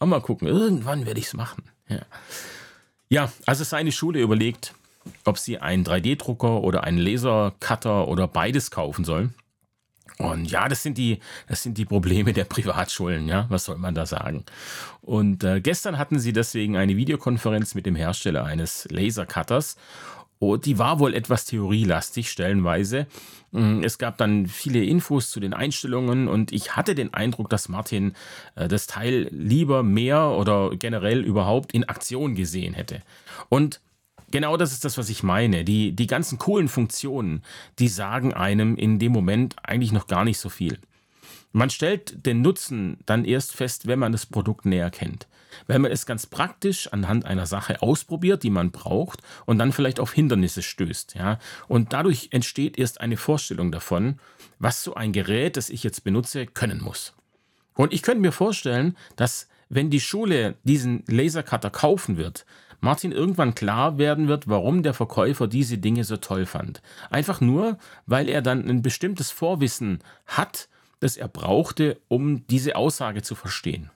aber 0.00 0.06
mal 0.06 0.20
gucken. 0.20 0.48
Irgendwann 0.48 1.06
werde 1.06 1.20
ich 1.20 1.26
es 1.26 1.34
machen. 1.34 1.62
Ja. 1.88 2.00
ja, 3.08 3.32
also 3.46 3.62
seine 3.62 3.92
Schule 3.92 4.20
überlegt, 4.20 4.74
ob 5.24 5.38
sie 5.38 5.58
einen 5.58 5.84
3D-Drucker 5.84 6.60
oder 6.62 6.82
einen 6.84 6.98
Lasercutter 6.98 8.08
oder 8.08 8.26
beides 8.26 8.72
kaufen 8.72 9.04
sollen. 9.04 9.34
Und 10.18 10.50
ja, 10.50 10.68
das 10.68 10.82
sind 10.82 10.98
die, 10.98 11.20
das 11.46 11.62
sind 11.62 11.78
die 11.78 11.84
Probleme 11.84 12.32
der 12.32 12.44
Privatschulen, 12.44 13.28
ja. 13.28 13.46
Was 13.50 13.66
soll 13.66 13.78
man 13.78 13.94
da 13.94 14.04
sagen? 14.04 14.44
Und 15.00 15.44
äh, 15.44 15.60
gestern 15.60 15.96
hatten 15.96 16.18
sie 16.18 16.32
deswegen 16.32 16.76
eine 16.76 16.96
Videokonferenz 16.96 17.74
mit 17.74 17.86
dem 17.86 17.94
Hersteller 17.94 18.44
eines 18.44 18.88
Lasercutters. 18.90 19.76
Und 20.40 20.66
die 20.66 20.78
war 20.78 20.98
wohl 20.98 21.14
etwas 21.14 21.44
theorielastig, 21.46 22.30
stellenweise. 22.30 23.06
Mm, 23.50 23.82
es 23.82 23.98
gab 23.98 24.18
dann 24.18 24.46
viele 24.46 24.84
Infos 24.84 25.30
zu 25.30 25.40
den 25.40 25.52
Einstellungen 25.52 26.28
und 26.28 26.52
ich 26.52 26.76
hatte 26.76 26.94
den 26.94 27.12
Eindruck, 27.14 27.50
dass 27.50 27.68
Martin 27.68 28.14
äh, 28.54 28.68
das 28.68 28.86
Teil 28.86 29.28
lieber 29.30 29.82
mehr 29.82 30.30
oder 30.30 30.70
generell 30.76 31.24
überhaupt 31.24 31.72
in 31.72 31.84
Aktion 31.84 32.34
gesehen 32.34 32.74
hätte. 32.74 33.02
Und 33.48 33.80
Genau 34.30 34.56
das 34.56 34.72
ist 34.72 34.84
das, 34.84 34.98
was 34.98 35.08
ich 35.08 35.22
meine. 35.22 35.64
Die, 35.64 35.92
die 35.92 36.06
ganzen 36.06 36.38
coolen 36.38 36.68
Funktionen, 36.68 37.42
die 37.78 37.88
sagen 37.88 38.34
einem 38.34 38.76
in 38.76 38.98
dem 38.98 39.12
Moment 39.12 39.56
eigentlich 39.62 39.92
noch 39.92 40.06
gar 40.06 40.24
nicht 40.24 40.38
so 40.38 40.48
viel. 40.48 40.78
Man 41.52 41.70
stellt 41.70 42.26
den 42.26 42.42
Nutzen 42.42 42.98
dann 43.06 43.24
erst 43.24 43.54
fest, 43.54 43.86
wenn 43.86 43.98
man 43.98 44.12
das 44.12 44.26
Produkt 44.26 44.66
näher 44.66 44.90
kennt. 44.90 45.26
Wenn 45.66 45.80
man 45.80 45.90
es 45.90 46.04
ganz 46.04 46.26
praktisch 46.26 46.92
anhand 46.92 47.24
einer 47.24 47.46
Sache 47.46 47.80
ausprobiert, 47.80 48.42
die 48.42 48.50
man 48.50 48.70
braucht, 48.70 49.22
und 49.46 49.58
dann 49.58 49.72
vielleicht 49.72 49.98
auf 49.98 50.12
Hindernisse 50.12 50.62
stößt. 50.62 51.14
Ja? 51.14 51.38
Und 51.66 51.94
dadurch 51.94 52.28
entsteht 52.32 52.78
erst 52.78 53.00
eine 53.00 53.16
Vorstellung 53.16 53.72
davon, 53.72 54.20
was 54.58 54.82
so 54.82 54.94
ein 54.94 55.12
Gerät, 55.12 55.56
das 55.56 55.70
ich 55.70 55.82
jetzt 55.82 56.04
benutze, 56.04 56.46
können 56.46 56.82
muss. 56.82 57.14
Und 57.74 57.94
ich 57.94 58.02
könnte 58.02 58.20
mir 58.20 58.32
vorstellen, 58.32 58.96
dass 59.16 59.48
wenn 59.70 59.90
die 59.90 60.00
Schule 60.00 60.56
diesen 60.64 61.04
Lasercutter 61.06 61.70
kaufen 61.70 62.16
wird, 62.16 62.44
Martin 62.80 63.12
irgendwann 63.12 63.54
klar 63.54 63.98
werden 63.98 64.28
wird, 64.28 64.48
warum 64.48 64.82
der 64.82 64.94
Verkäufer 64.94 65.48
diese 65.48 65.78
Dinge 65.78 66.04
so 66.04 66.16
toll 66.16 66.46
fand. 66.46 66.80
Einfach 67.10 67.40
nur, 67.40 67.78
weil 68.06 68.28
er 68.28 68.42
dann 68.42 68.68
ein 68.68 68.82
bestimmtes 68.82 69.30
Vorwissen 69.30 69.98
hat, 70.26 70.68
das 71.00 71.16
er 71.16 71.28
brauchte, 71.28 72.00
um 72.08 72.46
diese 72.46 72.76
Aussage 72.76 73.22
zu 73.22 73.34
verstehen. 73.34 73.90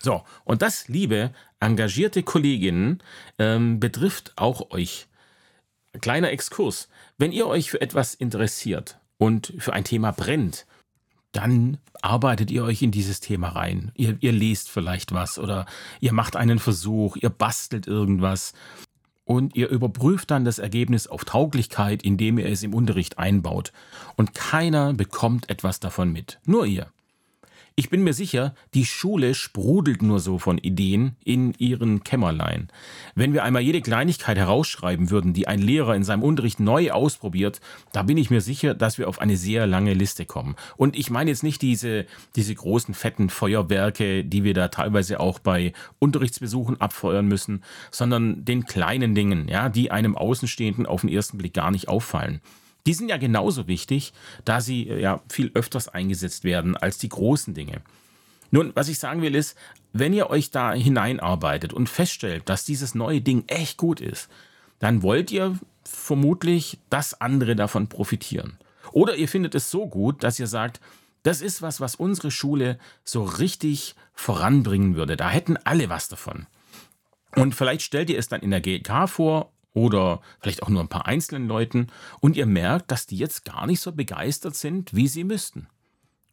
So, 0.00 0.22
und 0.44 0.62
das, 0.62 0.88
liebe 0.88 1.32
engagierte 1.60 2.22
Kolleginnen, 2.22 3.02
ähm, 3.38 3.78
betrifft 3.78 4.32
auch 4.36 4.70
euch. 4.70 5.06
Kleiner 6.00 6.30
Exkurs. 6.30 6.88
Wenn 7.18 7.32
ihr 7.32 7.46
euch 7.46 7.70
für 7.70 7.80
etwas 7.80 8.14
interessiert 8.14 8.98
und 9.18 9.52
für 9.58 9.72
ein 9.74 9.84
Thema 9.84 10.10
brennt, 10.10 10.66
dann 11.32 11.78
arbeitet 12.00 12.50
ihr 12.50 12.64
euch 12.64 12.82
in 12.82 12.90
dieses 12.90 13.20
Thema 13.20 13.48
rein. 13.48 13.90
Ihr, 13.94 14.16
ihr 14.20 14.32
lest 14.32 14.70
vielleicht 14.70 15.12
was 15.12 15.38
oder 15.38 15.66
ihr 16.00 16.12
macht 16.12 16.36
einen 16.36 16.58
Versuch, 16.58 17.16
ihr 17.16 17.30
bastelt 17.30 17.86
irgendwas 17.86 18.52
und 19.24 19.56
ihr 19.56 19.68
überprüft 19.68 20.30
dann 20.30 20.44
das 20.44 20.58
Ergebnis 20.58 21.06
auf 21.06 21.24
Tauglichkeit, 21.24 22.02
indem 22.02 22.38
ihr 22.38 22.46
es 22.46 22.62
im 22.62 22.74
Unterricht 22.74 23.18
einbaut. 23.18 23.72
Und 24.16 24.34
keiner 24.34 24.92
bekommt 24.92 25.48
etwas 25.48 25.80
davon 25.80 26.12
mit, 26.12 26.38
nur 26.44 26.66
ihr. 26.66 26.92
Ich 27.74 27.88
bin 27.88 28.04
mir 28.04 28.12
sicher, 28.12 28.54
die 28.74 28.84
Schule 28.84 29.34
sprudelt 29.34 30.02
nur 30.02 30.20
so 30.20 30.38
von 30.38 30.58
Ideen 30.58 31.16
in 31.24 31.54
ihren 31.56 32.04
Kämmerlein. 32.04 32.68
Wenn 33.14 33.32
wir 33.32 33.44
einmal 33.44 33.62
jede 33.62 33.80
Kleinigkeit 33.80 34.36
herausschreiben 34.36 35.08
würden, 35.08 35.32
die 35.32 35.48
ein 35.48 35.58
Lehrer 35.58 35.96
in 35.96 36.04
seinem 36.04 36.22
Unterricht 36.22 36.60
neu 36.60 36.90
ausprobiert, 36.90 37.60
da 37.92 38.02
bin 38.02 38.18
ich 38.18 38.28
mir 38.28 38.42
sicher, 38.42 38.74
dass 38.74 38.98
wir 38.98 39.08
auf 39.08 39.20
eine 39.20 39.38
sehr 39.38 39.66
lange 39.66 39.94
Liste 39.94 40.26
kommen. 40.26 40.54
Und 40.76 40.98
ich 40.98 41.08
meine 41.08 41.30
jetzt 41.30 41.42
nicht 41.42 41.62
diese, 41.62 42.04
diese 42.36 42.54
großen 42.54 42.92
fetten 42.92 43.30
Feuerwerke, 43.30 44.22
die 44.22 44.44
wir 44.44 44.52
da 44.52 44.68
teilweise 44.68 45.18
auch 45.18 45.38
bei 45.38 45.72
Unterrichtsbesuchen 45.98 46.78
abfeuern 46.78 47.26
müssen, 47.26 47.64
sondern 47.90 48.44
den 48.44 48.66
kleinen 48.66 49.14
Dingen, 49.14 49.48
ja, 49.48 49.70
die 49.70 49.90
einem 49.90 50.14
Außenstehenden 50.14 50.84
auf 50.84 51.00
den 51.00 51.10
ersten 51.10 51.38
Blick 51.38 51.54
gar 51.54 51.70
nicht 51.70 51.88
auffallen. 51.88 52.42
Die 52.86 52.94
sind 52.94 53.08
ja 53.08 53.16
genauso 53.16 53.68
wichtig, 53.68 54.12
da 54.44 54.60
sie 54.60 54.88
äh, 54.88 55.00
ja 55.00 55.22
viel 55.28 55.50
öfters 55.54 55.88
eingesetzt 55.88 56.44
werden 56.44 56.76
als 56.76 56.98
die 56.98 57.08
großen 57.08 57.54
Dinge. 57.54 57.82
Nun, 58.50 58.72
was 58.74 58.88
ich 58.88 58.98
sagen 58.98 59.22
will 59.22 59.34
ist, 59.34 59.56
wenn 59.92 60.12
ihr 60.12 60.30
euch 60.30 60.50
da 60.50 60.72
hineinarbeitet 60.72 61.72
und 61.72 61.88
feststellt, 61.88 62.48
dass 62.48 62.64
dieses 62.64 62.94
neue 62.94 63.20
Ding 63.20 63.44
echt 63.46 63.78
gut 63.78 64.00
ist, 64.00 64.28
dann 64.78 65.02
wollt 65.02 65.30
ihr 65.30 65.58
vermutlich, 65.84 66.78
dass 66.90 67.20
andere 67.20 67.56
davon 67.56 67.88
profitieren. 67.88 68.58
Oder 68.92 69.16
ihr 69.16 69.28
findet 69.28 69.54
es 69.54 69.70
so 69.70 69.86
gut, 69.86 70.22
dass 70.22 70.38
ihr 70.38 70.46
sagt, 70.46 70.80
das 71.22 71.40
ist 71.40 71.62
was, 71.62 71.80
was 71.80 71.94
unsere 71.94 72.30
Schule 72.30 72.78
so 73.04 73.22
richtig 73.22 73.94
voranbringen 74.12 74.96
würde. 74.96 75.16
Da 75.16 75.30
hätten 75.30 75.56
alle 75.56 75.88
was 75.88 76.08
davon. 76.08 76.46
Und 77.36 77.54
vielleicht 77.54 77.82
stellt 77.82 78.10
ihr 78.10 78.18
es 78.18 78.28
dann 78.28 78.40
in 78.40 78.50
der 78.50 78.60
GK 78.60 79.06
vor 79.08 79.51
oder 79.74 80.20
vielleicht 80.40 80.62
auch 80.62 80.68
nur 80.68 80.80
ein 80.80 80.88
paar 80.88 81.06
einzelnen 81.06 81.48
Leuten 81.48 81.88
und 82.20 82.36
ihr 82.36 82.46
merkt, 82.46 82.90
dass 82.90 83.06
die 83.06 83.16
jetzt 83.16 83.44
gar 83.44 83.66
nicht 83.66 83.80
so 83.80 83.92
begeistert 83.92 84.54
sind, 84.54 84.94
wie 84.94 85.08
sie 85.08 85.24
müssten. 85.24 85.68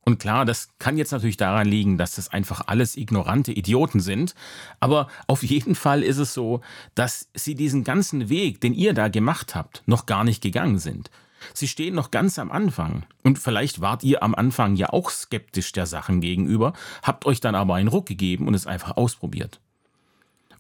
Und 0.06 0.18
klar, 0.18 0.46
das 0.46 0.70
kann 0.80 0.98
jetzt 0.98 1.12
natürlich 1.12 1.38
daran 1.38 1.68
liegen, 1.68 1.98
dass 1.98 2.16
das 2.16 2.30
einfach 2.30 2.64
alles 2.68 2.98
ignorante 2.98 3.52
Idioten 3.52 4.00
sind, 4.00 4.34
aber 4.80 5.08
auf 5.28 5.44
jeden 5.44 5.76
Fall 5.76 6.04
ist 6.04 6.18
es 6.18 6.34
so, 6.34 6.62
dass 6.96 7.30
sie 7.34 7.54
diesen 7.54 7.84
ganzen 7.84 8.30
Weg, 8.30 8.62
den 8.62 8.74
ihr 8.74 8.94
da 8.94 9.08
gemacht 9.08 9.56
habt, 9.56 9.84
noch 9.86 10.06
gar 10.06 10.24
nicht 10.24 10.42
gegangen 10.42 10.80
sind. 10.80 11.12
Sie 11.54 11.68
stehen 11.68 11.96
noch 11.96 12.12
ganz 12.12 12.40
am 12.40 12.52
Anfang. 12.52 13.06
Und 13.24 13.40
vielleicht 13.40 13.82
wart 13.82 14.04
ihr 14.04 14.24
am 14.24 14.36
Anfang 14.36 14.76
ja 14.76 14.90
auch 14.90 15.10
skeptisch 15.10 15.72
der 15.72 15.86
Sachen 15.86 16.22
gegenüber, 16.22 16.74
habt 17.04 17.26
euch 17.26 17.40
dann 17.40 17.56
aber 17.56 17.76
einen 17.76 17.88
Ruck 17.88 18.06
gegeben 18.06 18.48
und 18.48 18.54
es 18.56 18.68
einfach 18.68 18.98
ausprobiert. 18.98 19.60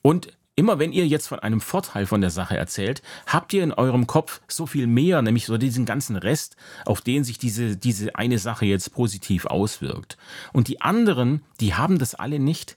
Und 0.01 0.37
Immer 0.59 0.77
wenn 0.77 0.91
ihr 0.91 1.07
jetzt 1.07 1.29
von 1.29 1.39
einem 1.39 1.61
Vorteil 1.61 2.05
von 2.05 2.19
der 2.19 2.31
Sache 2.31 2.57
erzählt, 2.57 3.01
habt 3.25 3.53
ihr 3.53 3.63
in 3.63 3.71
eurem 3.71 4.07
Kopf 4.07 4.41
so 4.49 4.65
viel 4.65 4.87
mehr, 4.87 5.21
nämlich 5.21 5.45
so 5.45 5.57
diesen 5.57 5.85
ganzen 5.85 6.17
Rest, 6.17 6.57
auf 6.85 6.99
den 6.99 7.23
sich 7.23 7.37
diese, 7.37 7.77
diese 7.77 8.13
eine 8.15 8.39
Sache 8.39 8.65
jetzt 8.65 8.93
positiv 8.93 9.45
auswirkt. 9.45 10.17
Und 10.51 10.67
die 10.67 10.81
anderen, 10.81 11.43
die 11.61 11.75
haben 11.75 11.97
das 11.97 12.13
alle 12.13 12.39
nicht. 12.39 12.75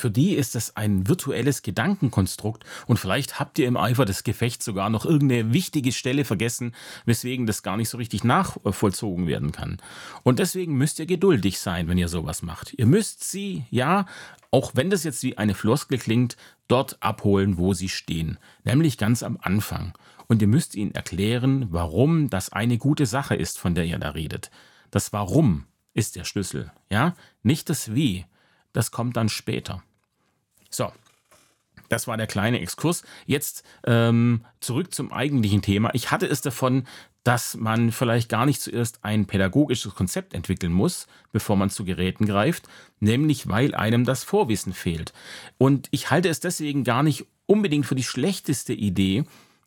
Für 0.00 0.10
die 0.10 0.32
ist 0.32 0.54
das 0.54 0.76
ein 0.78 1.08
virtuelles 1.08 1.60
Gedankenkonstrukt 1.60 2.64
und 2.86 2.96
vielleicht 2.96 3.38
habt 3.38 3.58
ihr 3.58 3.68
im 3.68 3.76
Eifer 3.76 4.06
des 4.06 4.24
Gefechts 4.24 4.64
sogar 4.64 4.88
noch 4.88 5.04
irgendeine 5.04 5.52
wichtige 5.52 5.92
Stelle 5.92 6.24
vergessen, 6.24 6.74
weswegen 7.04 7.44
das 7.44 7.62
gar 7.62 7.76
nicht 7.76 7.90
so 7.90 7.98
richtig 7.98 8.24
nachvollzogen 8.24 9.26
werden 9.26 9.52
kann. 9.52 9.76
Und 10.22 10.38
deswegen 10.38 10.78
müsst 10.78 11.00
ihr 11.00 11.04
geduldig 11.04 11.60
sein, 11.60 11.86
wenn 11.86 11.98
ihr 11.98 12.08
sowas 12.08 12.40
macht. 12.40 12.72
Ihr 12.78 12.86
müsst 12.86 13.30
sie, 13.30 13.66
ja, 13.68 14.06
auch 14.50 14.70
wenn 14.74 14.88
das 14.88 15.04
jetzt 15.04 15.22
wie 15.22 15.36
eine 15.36 15.54
Floskel 15.54 15.98
klingt, 15.98 16.38
dort 16.66 16.96
abholen, 17.02 17.58
wo 17.58 17.74
sie 17.74 17.90
stehen, 17.90 18.38
nämlich 18.64 18.96
ganz 18.96 19.22
am 19.22 19.36
Anfang. 19.42 19.92
Und 20.28 20.40
ihr 20.40 20.48
müsst 20.48 20.76
ihnen 20.76 20.94
erklären, 20.94 21.66
warum 21.68 22.30
das 22.30 22.50
eine 22.54 22.78
gute 22.78 23.04
Sache 23.04 23.34
ist, 23.34 23.58
von 23.58 23.74
der 23.74 23.84
ihr 23.84 23.98
da 23.98 24.12
redet. 24.12 24.50
Das 24.90 25.12
Warum 25.12 25.66
ist 25.92 26.16
der 26.16 26.24
Schlüssel, 26.24 26.72
ja, 26.88 27.14
nicht 27.42 27.68
das 27.68 27.94
Wie. 27.94 28.24
Das 28.72 28.92
kommt 28.92 29.18
dann 29.18 29.28
später. 29.28 29.82
So, 30.70 30.92
das 31.90 32.06
war 32.06 32.16
der 32.16 32.26
kleine 32.26 32.60
Exkurs. 32.60 33.02
Jetzt 33.26 33.64
ähm, 33.84 34.44
zurück 34.60 34.94
zum 34.94 35.12
eigentlichen 35.12 35.60
Thema. 35.60 35.90
Ich 35.92 36.10
hatte 36.10 36.26
es 36.26 36.40
davon, 36.40 36.84
dass 37.24 37.56
man 37.56 37.92
vielleicht 37.92 38.28
gar 38.30 38.46
nicht 38.46 38.62
zuerst 38.62 39.00
ein 39.02 39.26
pädagogisches 39.26 39.94
Konzept 39.94 40.32
entwickeln 40.32 40.72
muss, 40.72 41.06
bevor 41.32 41.56
man 41.56 41.68
zu 41.68 41.84
Geräten 41.84 42.24
greift, 42.24 42.68
nämlich 43.00 43.48
weil 43.48 43.74
einem 43.74 44.04
das 44.04 44.24
Vorwissen 44.24 44.72
fehlt. 44.72 45.12
Und 45.58 45.88
ich 45.90 46.10
halte 46.10 46.28
es 46.28 46.40
deswegen 46.40 46.84
gar 46.84 47.02
nicht 47.02 47.26
unbedingt 47.46 47.84
für 47.84 47.96
die 47.96 48.04
schlechteste 48.04 48.72
Idee, 48.72 49.24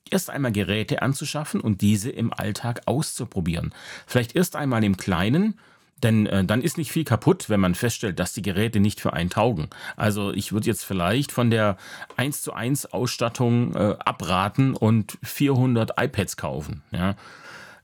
erst 0.09 0.29
einmal 0.29 0.51
Geräte 0.51 1.01
anzuschaffen 1.01 1.59
und 1.61 1.81
diese 1.81 2.09
im 2.09 2.33
Alltag 2.33 2.81
auszuprobieren. 2.85 3.73
Vielleicht 4.07 4.35
erst 4.35 4.55
einmal 4.55 4.83
im 4.83 4.97
Kleinen 4.97 5.59
denn 6.03 6.25
äh, 6.25 6.43
dann 6.43 6.61
ist 6.61 6.77
nicht 6.77 6.91
viel 6.91 7.03
kaputt, 7.03 7.49
wenn 7.49 7.59
man 7.59 7.75
feststellt, 7.75 8.19
dass 8.19 8.33
die 8.33 8.41
Geräte 8.41 8.79
nicht 8.79 8.99
für 8.99 9.13
einen 9.13 9.29
taugen. 9.29 9.69
Also 9.95 10.31
ich 10.33 10.51
würde 10.51 10.67
jetzt 10.67 10.83
vielleicht 10.83 11.31
von 11.31 11.49
der 11.49 11.77
1 12.17 12.41
zu 12.41 12.53
1 12.53 12.87
Ausstattung 12.87 13.75
äh, 13.75 13.95
abraten 13.99 14.75
und 14.75 15.17
400 15.23 15.91
iPads 15.97 16.37
kaufen. 16.37 16.83
Ja? 16.91 17.15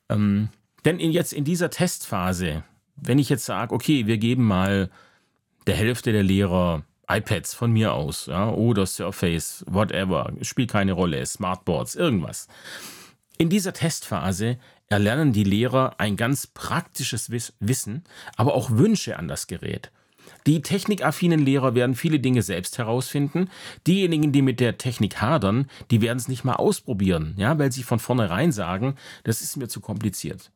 Ähm, 0.10 0.50
denn 0.86 1.00
in, 1.00 1.12
jetzt 1.12 1.34
in 1.34 1.46
dieser 1.46 1.70
Testphase, 1.70 2.64
wenn 2.96 3.20
ich 3.20 3.30
jetzt 3.30 3.46
sage, 3.46 3.74
okay, 3.74 4.08
wir 4.08 4.18
geben 4.18 4.44
mal 4.44 4.90
der 5.68 5.76
Hälfte 5.76 6.12
der 6.12 6.24
Lehrer 6.24 6.84
iPads 7.08 7.54
von 7.54 7.72
mir 7.72 7.94
aus, 7.94 8.28
ja, 8.28 8.50
oder 8.52 8.86
Surface, 8.86 9.66
whatever, 9.68 10.32
spielt 10.42 10.72
keine 10.72 10.94
Rolle, 10.94 11.26
Smartboards, 11.26 11.96
irgendwas. 11.96 12.48
In 13.38 13.50
dieser 13.50 13.74
Testphase 13.74 14.60
erlernen 14.90 15.34
die 15.34 15.44
Lehrer 15.44 16.00
ein 16.00 16.18
ganz 16.18 16.48
praktisches 16.48 17.32
Wissen, 17.60 18.04
aber 18.36 18.56
auch 18.56 18.72
Wünsche 18.72 19.18
an 19.18 19.28
das 19.28 19.48
Gerät. 19.48 19.92
Die 20.48 20.62
technikaffinen 20.62 21.40
Lehrer 21.40 21.76
werden 21.76 21.96
viele 21.96 22.20
Dinge 22.20 22.42
selbst 22.42 22.78
herausfinden. 22.78 23.50
Diejenigen, 23.88 24.32
die 24.32 24.42
mit 24.42 24.60
der 24.60 24.78
Technik 24.78 25.22
hadern, 25.22 25.70
die 25.92 26.02
werden 26.02 26.18
es 26.18 26.28
nicht 26.28 26.44
mal 26.44 26.56
ausprobieren, 26.56 27.36
ja, 27.38 27.58
weil 27.60 27.72
sie 27.72 27.84
von 27.84 28.00
vornherein 28.00 28.52
sagen, 28.52 28.96
das 29.24 29.42
ist 29.42 29.58
mir 29.58 29.68
zu 29.68 29.80
kompliziert. 29.80 30.52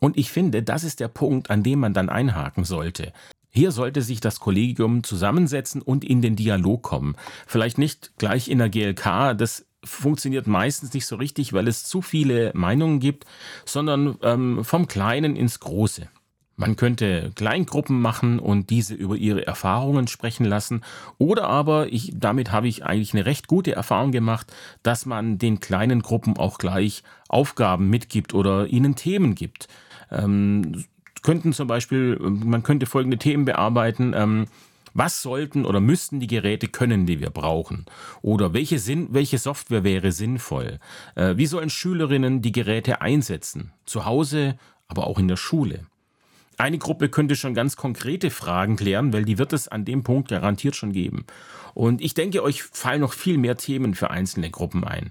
Und 0.00 0.16
ich 0.16 0.30
finde, 0.30 0.62
das 0.62 0.84
ist 0.84 1.00
der 1.00 1.08
Punkt, 1.08 1.50
an 1.50 1.62
dem 1.62 1.80
man 1.80 1.94
dann 1.94 2.08
einhaken 2.08 2.64
sollte. 2.64 3.12
Hier 3.50 3.70
sollte 3.70 4.02
sich 4.02 4.20
das 4.20 4.40
Kollegium 4.40 5.04
zusammensetzen 5.04 5.80
und 5.80 6.04
in 6.04 6.20
den 6.20 6.34
Dialog 6.34 6.82
kommen. 6.82 7.16
Vielleicht 7.46 7.78
nicht 7.78 8.12
gleich 8.18 8.48
in 8.48 8.58
der 8.58 8.68
GLK, 8.68 9.36
das 9.36 9.64
funktioniert 9.84 10.46
meistens 10.46 10.92
nicht 10.92 11.06
so 11.06 11.16
richtig, 11.16 11.52
weil 11.52 11.68
es 11.68 11.84
zu 11.84 12.02
viele 12.02 12.52
Meinungen 12.54 13.00
gibt, 13.00 13.24
sondern 13.64 14.16
ähm, 14.22 14.64
vom 14.64 14.88
Kleinen 14.88 15.36
ins 15.36 15.60
Große. 15.60 16.08
Man 16.56 16.76
könnte 16.76 17.32
Kleingruppen 17.34 18.00
machen 18.00 18.38
und 18.38 18.70
diese 18.70 18.94
über 18.94 19.16
ihre 19.16 19.44
Erfahrungen 19.44 20.06
sprechen 20.06 20.44
lassen. 20.44 20.82
Oder 21.18 21.48
aber, 21.48 21.92
ich, 21.92 22.12
damit 22.14 22.52
habe 22.52 22.68
ich 22.68 22.84
eigentlich 22.84 23.12
eine 23.12 23.26
recht 23.26 23.48
gute 23.48 23.74
Erfahrung 23.74 24.12
gemacht, 24.12 24.52
dass 24.84 25.04
man 25.04 25.38
den 25.38 25.58
kleinen 25.58 26.00
Gruppen 26.00 26.36
auch 26.36 26.58
gleich 26.58 27.02
Aufgaben 27.28 27.90
mitgibt 27.90 28.34
oder 28.34 28.68
ihnen 28.68 28.94
Themen 28.94 29.34
gibt. 29.34 29.66
Ähm, 30.12 30.84
könnten 31.22 31.52
zum 31.52 31.66
Beispiel, 31.66 32.18
man 32.20 32.62
könnte 32.62 32.86
folgende 32.86 33.18
Themen 33.18 33.46
bearbeiten. 33.46 34.12
Ähm, 34.14 34.46
was 34.94 35.20
sollten 35.22 35.66
oder 35.66 35.80
müssten 35.80 36.20
die 36.20 36.26
Geräte 36.26 36.68
können, 36.68 37.04
die 37.04 37.20
wir 37.20 37.30
brauchen? 37.30 37.84
Oder 38.22 38.54
welche, 38.54 38.78
Sinn, 38.78 39.08
welche 39.10 39.38
Software 39.38 39.84
wäre 39.84 40.12
sinnvoll? 40.12 40.78
Äh, 41.16 41.36
wie 41.36 41.46
sollen 41.46 41.70
Schülerinnen 41.70 42.40
die 42.40 42.52
Geräte 42.52 43.00
einsetzen? 43.00 43.72
Zu 43.84 44.04
Hause, 44.06 44.56
aber 44.88 45.06
auch 45.06 45.18
in 45.18 45.28
der 45.28 45.36
Schule. 45.36 45.86
Eine 46.56 46.78
Gruppe 46.78 47.08
könnte 47.08 47.34
schon 47.34 47.54
ganz 47.54 47.76
konkrete 47.76 48.30
Fragen 48.30 48.76
klären, 48.76 49.12
weil 49.12 49.24
die 49.24 49.38
wird 49.38 49.52
es 49.52 49.66
an 49.66 49.84
dem 49.84 50.04
Punkt 50.04 50.28
garantiert 50.28 50.76
schon 50.76 50.92
geben. 50.92 51.26
Und 51.74 52.00
ich 52.00 52.14
denke, 52.14 52.42
euch 52.44 52.62
fallen 52.62 53.00
noch 53.00 53.12
viel 53.12 53.38
mehr 53.38 53.56
Themen 53.56 53.94
für 53.94 54.10
einzelne 54.10 54.50
Gruppen 54.50 54.84
ein. 54.84 55.10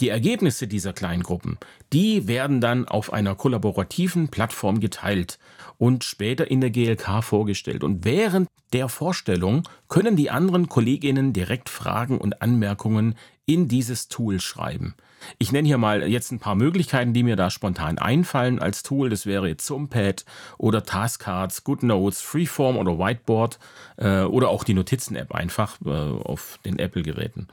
Die 0.00 0.10
Ergebnisse 0.10 0.68
dieser 0.68 0.92
kleinen 0.92 1.24
Gruppen, 1.24 1.58
die 1.92 2.28
werden 2.28 2.60
dann 2.60 2.86
auf 2.86 3.12
einer 3.12 3.34
kollaborativen 3.34 4.28
Plattform 4.28 4.78
geteilt 4.78 5.38
und 5.76 6.04
später 6.04 6.50
in 6.50 6.60
der 6.60 6.70
GLK 6.70 7.22
vorgestellt. 7.22 7.82
Und 7.82 8.04
während 8.04 8.48
der 8.72 8.88
Vorstellung 8.88 9.62
können 9.88 10.14
die 10.14 10.30
anderen 10.30 10.68
Kolleginnen 10.68 11.32
direkt 11.32 11.68
Fragen 11.68 12.18
und 12.18 12.42
Anmerkungen 12.42 13.16
in 13.44 13.66
dieses 13.66 14.08
Tool 14.08 14.40
schreiben. 14.40 14.94
Ich 15.38 15.50
nenne 15.50 15.66
hier 15.66 15.78
mal 15.78 16.06
jetzt 16.06 16.30
ein 16.30 16.38
paar 16.38 16.54
Möglichkeiten, 16.54 17.12
die 17.12 17.24
mir 17.24 17.34
da 17.34 17.50
spontan 17.50 17.98
einfallen 17.98 18.60
als 18.60 18.82
Tool. 18.84 19.10
Das 19.10 19.26
wäre 19.26 19.48
jetzt 19.48 19.66
Zumpad 19.66 20.24
oder 20.58 20.84
Taskcards, 20.84 21.64
GoodNotes, 21.64 22.20
Freeform 22.20 22.76
oder 22.76 22.98
Whiteboard 22.98 23.58
äh, 23.96 24.22
oder 24.22 24.50
auch 24.50 24.62
die 24.62 24.74
Notizen-App 24.74 25.34
einfach 25.34 25.78
äh, 25.84 25.88
auf 25.88 26.60
den 26.64 26.78
Apple-Geräten. 26.78 27.48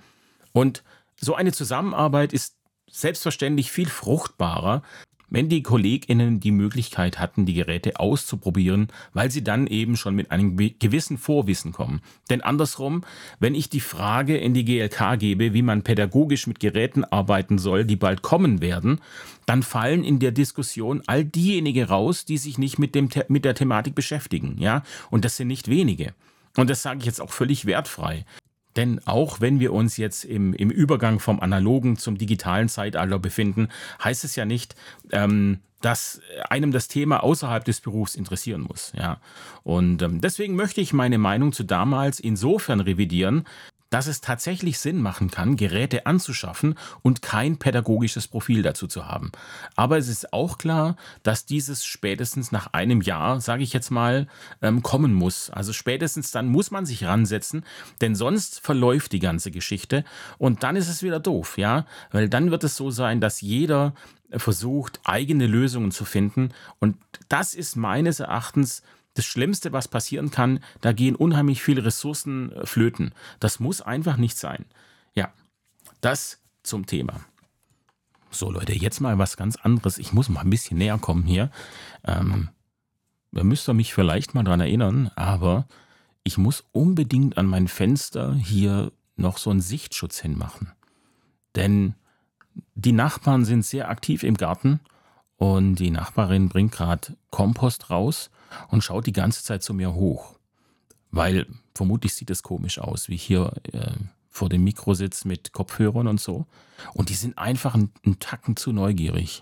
Und 0.51 0.83
so 1.25 1.35
eine 1.35 1.51
Zusammenarbeit 1.51 2.31
ist 2.31 2.55
selbstverständlich 2.89 3.71
viel 3.71 3.89
fruchtbarer, 3.89 4.83
wenn 5.27 5.49
die 5.49 5.63
KollegInnen 5.63 6.39
die 6.39 6.51
Möglichkeit 6.51 7.19
hatten, 7.19 7.45
die 7.45 7.55
Geräte 7.55 7.99
auszuprobieren, 7.99 8.87
weil 9.13 9.31
sie 9.31 9.43
dann 9.43 9.65
eben 9.65 9.97
schon 9.97 10.15
mit 10.15 10.29
einem 10.31 10.55
gewissen 10.55 11.17
Vorwissen 11.17 11.71
kommen. 11.71 12.01
Denn 12.29 12.41
andersrum, 12.41 13.03
wenn 13.39 13.55
ich 13.55 13.67
die 13.67 13.79
Frage 13.79 14.37
in 14.37 14.53
die 14.53 14.63
GLK 14.63 15.17
gebe, 15.17 15.53
wie 15.53 15.63
man 15.63 15.81
pädagogisch 15.81 16.45
mit 16.45 16.59
Geräten 16.59 17.03
arbeiten 17.03 17.57
soll, 17.57 17.85
die 17.85 17.95
bald 17.95 18.21
kommen 18.21 18.61
werden, 18.61 19.01
dann 19.47 19.63
fallen 19.63 20.03
in 20.03 20.19
der 20.19 20.31
Diskussion 20.31 21.01
all 21.07 21.25
diejenigen 21.25 21.85
raus, 21.85 22.25
die 22.25 22.37
sich 22.37 22.57
nicht 22.59 22.77
mit, 22.77 22.93
dem, 22.93 23.09
mit 23.27 23.45
der 23.45 23.55
Thematik 23.55 23.95
beschäftigen. 23.95 24.57
Ja? 24.59 24.83
Und 25.09 25.25
das 25.25 25.37
sind 25.37 25.47
nicht 25.47 25.67
wenige. 25.69 26.13
Und 26.55 26.69
das 26.69 26.83
sage 26.83 26.99
ich 26.99 27.05
jetzt 27.05 27.19
auch 27.19 27.31
völlig 27.31 27.65
wertfrei. 27.65 28.25
Denn 28.75 28.99
auch 29.05 29.41
wenn 29.41 29.59
wir 29.59 29.73
uns 29.73 29.97
jetzt 29.97 30.25
im, 30.25 30.53
im 30.53 30.69
Übergang 30.69 31.19
vom 31.19 31.39
analogen 31.39 31.97
zum 31.97 32.17
digitalen 32.17 32.69
Zeitalter 32.69 33.19
befinden, 33.19 33.69
heißt 34.03 34.23
es 34.23 34.35
ja 34.35 34.45
nicht, 34.45 34.75
ähm, 35.11 35.59
dass 35.81 36.21
einem 36.49 36.71
das 36.71 36.87
Thema 36.87 37.23
außerhalb 37.23 37.63
des 37.63 37.79
Berufs 37.79 38.15
interessieren 38.15 38.61
muss. 38.61 38.91
Ja. 38.97 39.19
Und 39.63 40.01
ähm, 40.01 40.19
deswegen 40.19 40.55
möchte 40.55 40.81
ich 40.81 40.93
meine 40.93 41.17
Meinung 41.17 41.51
zu 41.51 41.63
damals 41.63 42.19
insofern 42.19 42.79
revidieren, 42.79 43.45
dass 43.89 44.07
es 44.07 44.21
tatsächlich 44.21 44.79
Sinn 44.79 45.01
machen 45.01 45.31
kann, 45.31 45.55
Geräte 45.55 46.05
anzuschaffen 46.05 46.75
und 47.01 47.21
kein 47.21 47.57
pädagogisches 47.57 48.27
Profil 48.27 48.61
dazu 48.61 48.87
zu 48.87 49.07
haben. 49.07 49.31
Aber 49.75 49.97
es 49.97 50.07
ist 50.07 50.33
auch 50.33 50.57
klar, 50.57 50.95
dass 51.23 51.45
dieses 51.45 51.85
spätestens 51.85 52.51
nach 52.51 52.73
einem 52.73 53.01
Jahr, 53.01 53.39
sage 53.41 53.63
ich 53.63 53.73
jetzt 53.73 53.91
mal, 53.91 54.27
ähm, 54.61 54.83
kommen 54.83 55.13
muss. 55.13 55.49
Also 55.49 55.73
spätestens 55.73 56.31
dann 56.31 56.47
muss 56.47 56.71
man 56.71 56.85
sich 56.85 57.05
ransetzen, 57.05 57.63
denn 58.01 58.15
sonst 58.15 58.59
verläuft 58.59 59.11
die 59.11 59.19
ganze 59.19 59.51
Geschichte 59.51 60.03
und 60.37 60.63
dann 60.63 60.75
ist 60.75 60.89
es 60.89 61.03
wieder 61.03 61.19
doof, 61.19 61.57
ja, 61.57 61.85
weil 62.11 62.29
dann 62.29 62.51
wird 62.51 62.63
es 62.63 62.75
so 62.75 62.91
sein, 62.91 63.21
dass 63.21 63.41
jeder 63.41 63.93
versucht, 64.31 64.99
eigene 65.03 65.47
Lösungen 65.47 65.91
zu 65.91 66.05
finden 66.05 66.49
und 66.79 66.97
das 67.29 67.53
ist 67.53 67.75
meines 67.75 68.19
Erachtens 68.19 68.81
das 69.15 69.25
Schlimmste, 69.25 69.73
was 69.73 69.87
passieren 69.87 70.29
kann, 70.29 70.59
da 70.81 70.91
gehen 70.91 71.15
unheimlich 71.15 71.63
viele 71.63 71.83
Ressourcen 71.83 72.51
äh, 72.51 72.65
flöten. 72.65 73.13
Das 73.39 73.59
muss 73.59 73.81
einfach 73.81 74.17
nicht 74.17 74.37
sein. 74.37 74.65
Ja, 75.15 75.33
das 76.01 76.39
zum 76.63 76.85
Thema. 76.85 77.21
So 78.29 78.51
Leute, 78.51 78.73
jetzt 78.73 78.99
mal 78.99 79.17
was 79.17 79.37
ganz 79.37 79.55
anderes. 79.55 79.97
Ich 79.97 80.13
muss 80.13 80.29
mal 80.29 80.41
ein 80.41 80.49
bisschen 80.49 80.77
näher 80.77 80.97
kommen 80.97 81.23
hier. 81.23 81.49
Ähm, 82.03 82.49
da 83.31 83.43
müsst 83.43 83.67
ihr 83.69 83.73
mich 83.73 83.93
vielleicht 83.93 84.35
mal 84.35 84.43
dran 84.43 84.59
erinnern, 84.59 85.09
aber 85.15 85.65
ich 86.23 86.37
muss 86.37 86.65
unbedingt 86.71 87.37
an 87.37 87.45
mein 87.45 87.67
Fenster 87.67 88.33
hier 88.35 88.91
noch 89.15 89.37
so 89.37 89.49
einen 89.49 89.61
Sichtschutz 89.61 90.19
hinmachen. 90.19 90.71
Denn 91.55 91.95
die 92.73 92.91
Nachbarn 92.91 93.45
sind 93.45 93.65
sehr 93.65 93.89
aktiv 93.89 94.23
im 94.23 94.35
Garten 94.35 94.81
und 95.37 95.75
die 95.75 95.91
Nachbarin 95.91 96.49
bringt 96.49 96.73
gerade 96.73 97.15
Kompost 97.29 97.89
raus 97.89 98.29
und 98.69 98.83
schaut 98.83 99.07
die 99.07 99.13
ganze 99.13 99.43
Zeit 99.43 99.63
zu 99.63 99.73
mir 99.73 99.93
hoch. 99.93 100.35
Weil 101.11 101.47
vermutlich 101.73 102.13
sieht 102.13 102.29
es 102.29 102.43
komisch 102.43 102.79
aus, 102.79 103.09
wie 103.09 103.15
ich 103.15 103.23
hier 103.23 103.53
äh, 103.71 103.91
vor 104.29 104.49
dem 104.49 104.63
Mikro 104.63 104.93
sitze 104.93 105.27
mit 105.27 105.53
Kopfhörern 105.53 106.07
und 106.07 106.19
so. 106.19 106.45
Und 106.93 107.09
die 107.09 107.13
sind 107.13 107.37
einfach 107.37 107.73
einen, 107.73 107.91
Tacken 108.19 108.57
zu 108.57 108.73
neugierig. 108.73 109.41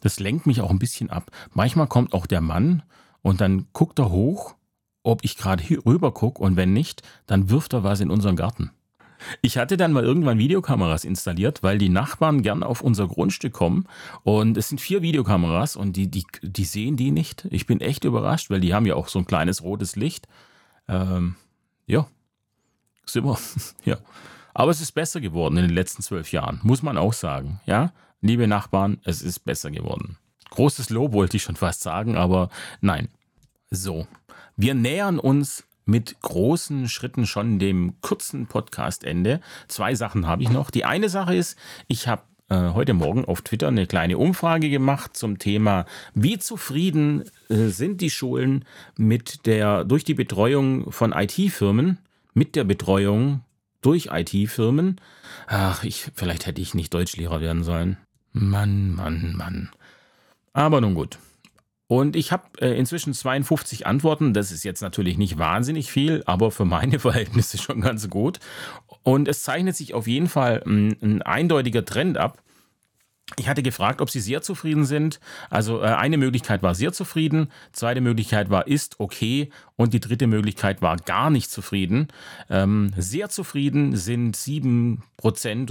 Das 0.00 0.20
lenkt 0.20 0.46
mich 0.46 0.60
auch 0.60 0.70
ein 0.70 0.78
bisschen 0.78 1.10
ab. 1.10 1.30
Manchmal 1.52 1.88
kommt 1.88 2.12
auch 2.12 2.26
der 2.26 2.40
Mann 2.40 2.82
und 3.22 3.40
dann 3.40 3.66
guckt 3.72 3.98
er 3.98 4.10
hoch, 4.10 4.54
ob 5.02 5.24
ich 5.24 5.36
gerade 5.36 5.64
rüber 5.84 6.12
gucke 6.12 6.42
und 6.42 6.56
wenn 6.56 6.72
nicht, 6.72 7.02
dann 7.26 7.50
wirft 7.50 7.72
er 7.72 7.82
was 7.82 8.00
in 8.00 8.10
unseren 8.10 8.36
Garten. 8.36 8.70
Ich 9.42 9.58
hatte 9.58 9.76
dann 9.76 9.92
mal 9.92 10.04
irgendwann 10.04 10.38
Videokameras 10.38 11.04
installiert, 11.04 11.62
weil 11.62 11.78
die 11.78 11.88
Nachbarn 11.88 12.42
gern 12.42 12.62
auf 12.62 12.80
unser 12.80 13.08
Grundstück 13.08 13.52
kommen. 13.52 13.86
Und 14.22 14.56
es 14.56 14.68
sind 14.68 14.80
vier 14.80 15.02
Videokameras 15.02 15.76
und 15.76 15.96
die, 15.96 16.10
die, 16.10 16.26
die 16.42 16.64
sehen 16.64 16.96
die 16.96 17.10
nicht. 17.10 17.46
Ich 17.50 17.66
bin 17.66 17.80
echt 17.80 18.04
überrascht, 18.04 18.50
weil 18.50 18.60
die 18.60 18.74
haben 18.74 18.86
ja 18.86 18.94
auch 18.94 19.08
so 19.08 19.18
ein 19.18 19.26
kleines 19.26 19.62
rotes 19.62 19.96
Licht. 19.96 20.28
Ähm, 20.88 21.36
ja, 21.86 22.06
sind 23.06 23.24
wir. 23.24 23.38
ja. 23.84 23.98
Aber 24.54 24.70
es 24.70 24.80
ist 24.80 24.92
besser 24.92 25.20
geworden 25.20 25.56
in 25.56 25.66
den 25.66 25.74
letzten 25.74 26.02
zwölf 26.02 26.30
Jahren, 26.30 26.60
muss 26.62 26.82
man 26.82 26.96
auch 26.96 27.12
sagen. 27.12 27.60
Ja, 27.66 27.92
liebe 28.20 28.46
Nachbarn, 28.46 29.00
es 29.04 29.20
ist 29.20 29.40
besser 29.40 29.70
geworden. 29.70 30.16
Großes 30.50 30.90
Lob 30.90 31.12
wollte 31.12 31.36
ich 31.36 31.42
schon 31.42 31.56
fast 31.56 31.82
sagen, 31.82 32.16
aber 32.16 32.48
nein. 32.80 33.08
So, 33.70 34.06
wir 34.56 34.74
nähern 34.74 35.18
uns 35.18 35.64
mit 35.84 36.20
großen 36.20 36.88
Schritten 36.88 37.26
schon 37.26 37.58
dem 37.58 38.00
kurzen 38.00 38.46
Podcastende. 38.46 39.40
Zwei 39.68 39.94
Sachen 39.94 40.26
habe 40.26 40.42
ich 40.42 40.50
noch. 40.50 40.70
Die 40.70 40.84
eine 40.84 41.08
Sache 41.08 41.34
ist, 41.34 41.58
ich 41.88 42.08
habe 42.08 42.22
äh, 42.48 42.70
heute 42.70 42.94
Morgen 42.94 43.24
auf 43.24 43.42
Twitter 43.42 43.68
eine 43.68 43.86
kleine 43.86 44.18
Umfrage 44.18 44.70
gemacht 44.70 45.16
zum 45.16 45.38
Thema, 45.38 45.86
wie 46.14 46.38
zufrieden 46.38 47.24
äh, 47.48 47.68
sind 47.68 48.00
die 48.00 48.10
Schulen 48.10 48.64
mit 48.96 49.46
der, 49.46 49.84
durch 49.84 50.04
die 50.04 50.14
Betreuung 50.14 50.90
von 50.92 51.12
IT-Firmen, 51.12 51.98
mit 52.34 52.56
der 52.56 52.64
Betreuung 52.64 53.42
durch 53.80 54.08
IT-Firmen. 54.12 55.00
Ach, 55.46 55.84
ich, 55.84 56.10
vielleicht 56.14 56.46
hätte 56.46 56.60
ich 56.60 56.74
nicht 56.74 56.92
Deutschlehrer 56.92 57.40
werden 57.40 57.64
sollen. 57.64 57.96
Mann, 58.32 58.94
Mann, 58.94 59.34
Mann. 59.36 59.70
Aber 60.52 60.80
nun 60.80 60.94
gut. 60.94 61.18
Und 61.94 62.16
ich 62.16 62.32
habe 62.32 62.42
äh, 62.60 62.76
inzwischen 62.76 63.14
52 63.14 63.86
Antworten. 63.86 64.34
Das 64.34 64.50
ist 64.50 64.64
jetzt 64.64 64.80
natürlich 64.80 65.16
nicht 65.16 65.38
wahnsinnig 65.38 65.92
viel, 65.92 66.24
aber 66.26 66.50
für 66.50 66.64
meine 66.64 66.98
Verhältnisse 66.98 67.56
schon 67.56 67.80
ganz 67.82 68.10
gut. 68.10 68.40
Und 69.04 69.28
es 69.28 69.44
zeichnet 69.44 69.76
sich 69.76 69.94
auf 69.94 70.08
jeden 70.08 70.28
Fall 70.28 70.60
ein, 70.66 70.96
ein 71.00 71.22
eindeutiger 71.22 71.84
Trend 71.84 72.18
ab. 72.18 72.42
Ich 73.38 73.48
hatte 73.48 73.62
gefragt, 73.62 74.00
ob 74.00 74.10
sie 74.10 74.18
sehr 74.18 74.42
zufrieden 74.42 74.84
sind. 74.84 75.20
Also 75.50 75.82
äh, 75.82 75.86
eine 75.86 76.16
Möglichkeit 76.18 76.64
war 76.64 76.74
sehr 76.74 76.92
zufrieden, 76.92 77.46
zweite 77.70 78.00
Möglichkeit 78.00 78.50
war 78.50 78.66
ist 78.66 78.98
okay 78.98 79.50
und 79.76 79.94
die 79.94 80.00
dritte 80.00 80.26
Möglichkeit 80.26 80.82
war 80.82 80.96
gar 80.96 81.30
nicht 81.30 81.48
zufrieden. 81.48 82.08
Ähm, 82.50 82.90
sehr 82.96 83.28
zufrieden 83.28 83.94
sind 83.94 84.36
7% 84.36 84.98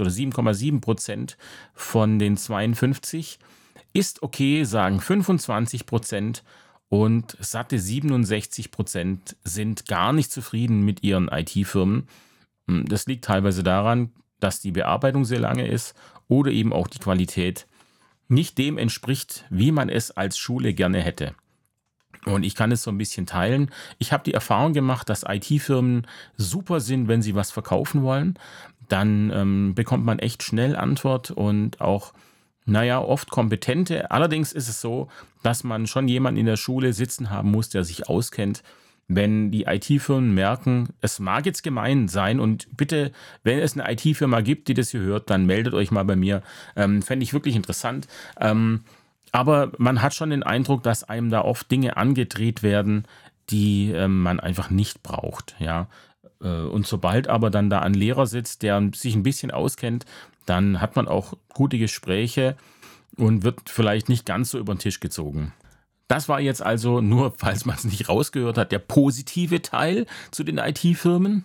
oder 0.00 0.10
7,7% 0.10 1.36
von 1.74 2.18
den 2.18 2.38
52. 2.38 3.38
Ist 3.94 4.24
okay, 4.24 4.64
sagen 4.64 5.00
25 5.00 5.86
Prozent 5.86 6.42
und 6.88 7.36
satte 7.38 7.78
67 7.78 8.72
Prozent 8.72 9.36
sind 9.44 9.86
gar 9.86 10.12
nicht 10.12 10.32
zufrieden 10.32 10.84
mit 10.84 11.04
ihren 11.04 11.28
IT-Firmen. 11.28 12.08
Hm, 12.68 12.86
das 12.86 13.06
liegt 13.06 13.24
teilweise 13.24 13.62
daran, 13.62 14.10
dass 14.40 14.60
die 14.60 14.72
Bearbeitung 14.72 15.24
sehr 15.24 15.38
lange 15.38 15.68
ist 15.68 15.94
oder 16.26 16.50
eben 16.50 16.72
auch 16.72 16.88
die 16.88 16.98
Qualität 16.98 17.68
nicht 18.26 18.58
dem 18.58 18.78
entspricht, 18.78 19.44
wie 19.48 19.70
man 19.70 19.88
es 19.88 20.10
als 20.10 20.38
Schule 20.38 20.74
gerne 20.74 21.00
hätte. 21.00 21.36
Und 22.24 22.42
ich 22.42 22.56
kann 22.56 22.72
es 22.72 22.82
so 22.82 22.90
ein 22.90 22.98
bisschen 22.98 23.26
teilen. 23.26 23.70
Ich 23.98 24.12
habe 24.12 24.24
die 24.24 24.34
Erfahrung 24.34 24.72
gemacht, 24.72 25.08
dass 25.08 25.24
IT-Firmen 25.28 26.06
super 26.36 26.80
sind, 26.80 27.06
wenn 27.06 27.22
sie 27.22 27.36
was 27.36 27.52
verkaufen 27.52 28.02
wollen. 28.02 28.38
Dann 28.88 29.30
ähm, 29.30 29.74
bekommt 29.76 30.04
man 30.04 30.18
echt 30.18 30.42
schnell 30.42 30.74
Antwort 30.74 31.30
und 31.30 31.80
auch 31.80 32.12
naja, 32.66 33.00
oft 33.00 33.30
kompetente. 33.30 34.10
Allerdings 34.10 34.52
ist 34.52 34.68
es 34.68 34.80
so, 34.80 35.08
dass 35.42 35.64
man 35.64 35.86
schon 35.86 36.08
jemanden 36.08 36.40
in 36.40 36.46
der 36.46 36.56
Schule 36.56 36.92
sitzen 36.92 37.30
haben 37.30 37.50
muss, 37.50 37.68
der 37.68 37.84
sich 37.84 38.08
auskennt. 38.08 38.62
Wenn 39.06 39.50
die 39.50 39.64
IT-Firmen 39.64 40.32
merken, 40.32 40.88
es 41.02 41.20
mag 41.20 41.44
jetzt 41.44 41.62
gemein 41.62 42.08
sein 42.08 42.40
und 42.40 42.74
bitte, 42.74 43.12
wenn 43.42 43.58
es 43.58 43.78
eine 43.78 43.92
IT-Firma 43.92 44.40
gibt, 44.40 44.68
die 44.68 44.74
das 44.74 44.90
hier 44.90 45.00
hört, 45.00 45.28
dann 45.28 45.44
meldet 45.44 45.74
euch 45.74 45.90
mal 45.90 46.04
bei 46.04 46.16
mir. 46.16 46.42
Ähm, 46.74 47.02
Fände 47.02 47.22
ich 47.22 47.34
wirklich 47.34 47.54
interessant. 47.54 48.08
Ähm, 48.40 48.84
aber 49.30 49.72
man 49.76 50.00
hat 50.00 50.14
schon 50.14 50.30
den 50.30 50.42
Eindruck, 50.42 50.82
dass 50.84 51.04
einem 51.04 51.28
da 51.28 51.42
oft 51.42 51.70
Dinge 51.70 51.98
angedreht 51.98 52.62
werden, 52.62 53.04
die 53.50 53.90
ähm, 53.90 54.22
man 54.22 54.40
einfach 54.40 54.70
nicht 54.70 55.02
braucht. 55.02 55.54
Ja. 55.58 55.88
Äh, 56.40 56.48
und 56.48 56.86
sobald 56.86 57.28
aber 57.28 57.50
dann 57.50 57.68
da 57.68 57.80
ein 57.80 57.94
Lehrer 57.94 58.26
sitzt, 58.26 58.62
der 58.62 58.90
sich 58.94 59.14
ein 59.14 59.22
bisschen 59.22 59.50
auskennt, 59.50 60.06
dann 60.46 60.80
hat 60.80 60.96
man 60.96 61.08
auch 61.08 61.34
gute 61.52 61.78
Gespräche 61.78 62.56
und 63.16 63.42
wird 63.42 63.70
vielleicht 63.70 64.08
nicht 64.08 64.26
ganz 64.26 64.50
so 64.50 64.58
über 64.58 64.74
den 64.74 64.78
Tisch 64.78 65.00
gezogen. 65.00 65.52
Das 66.08 66.28
war 66.28 66.40
jetzt 66.40 66.62
also 66.62 67.00
nur, 67.00 67.32
falls 67.36 67.64
man 67.64 67.76
es 67.76 67.84
nicht 67.84 68.08
rausgehört 68.08 68.58
hat, 68.58 68.72
der 68.72 68.78
positive 68.78 69.62
Teil 69.62 70.06
zu 70.30 70.44
den 70.44 70.58
IT-Firmen. 70.58 71.44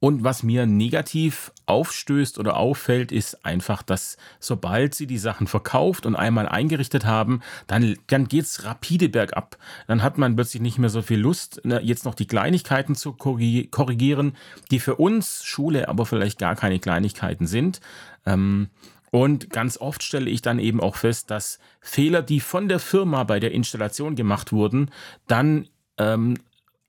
Und 0.00 0.24
was 0.24 0.42
mir 0.42 0.66
negativ 0.66 1.52
aufstößt 1.66 2.38
oder 2.38 2.56
auffällt, 2.56 3.12
ist 3.12 3.44
einfach, 3.44 3.82
dass 3.82 4.16
sobald 4.38 4.94
sie 4.94 5.06
die 5.06 5.18
Sachen 5.18 5.46
verkauft 5.46 6.06
und 6.06 6.16
einmal 6.16 6.48
eingerichtet 6.48 7.04
haben, 7.04 7.40
dann, 7.66 7.96
dann 8.06 8.26
es 8.32 8.64
rapide 8.64 9.10
bergab. 9.10 9.58
Dann 9.86 10.02
hat 10.02 10.16
man 10.16 10.36
plötzlich 10.36 10.62
nicht 10.62 10.78
mehr 10.78 10.88
so 10.88 11.02
viel 11.02 11.20
Lust, 11.20 11.60
ne, 11.64 11.80
jetzt 11.82 12.06
noch 12.06 12.14
die 12.14 12.26
Kleinigkeiten 12.26 12.94
zu 12.94 13.12
korrigieren, 13.12 14.36
die 14.70 14.80
für 14.80 14.96
uns 14.96 15.44
Schule 15.44 15.88
aber 15.88 16.06
vielleicht 16.06 16.38
gar 16.38 16.56
keine 16.56 16.78
Kleinigkeiten 16.78 17.46
sind. 17.46 17.80
Ähm, 18.24 18.70
und 19.10 19.50
ganz 19.50 19.76
oft 19.76 20.02
stelle 20.02 20.30
ich 20.30 20.40
dann 20.40 20.58
eben 20.58 20.80
auch 20.80 20.96
fest, 20.96 21.30
dass 21.30 21.58
Fehler, 21.80 22.22
die 22.22 22.40
von 22.40 22.68
der 22.68 22.78
Firma 22.78 23.24
bei 23.24 23.40
der 23.40 23.52
Installation 23.52 24.14
gemacht 24.14 24.52
wurden, 24.52 24.90
dann 25.26 25.68
ähm, 25.98 26.38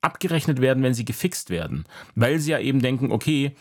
abgerechnet 0.02 0.62
werden, 0.62 0.84
wenn 0.84 0.94
sie 0.94 1.06
gefixt 1.06 1.50
werden. 1.50 1.86
Weil 2.16 2.40
sie 2.40 2.52
ja 2.52 2.60
eben 2.60 2.82
denken, 2.82 3.12
okay, 3.12 3.56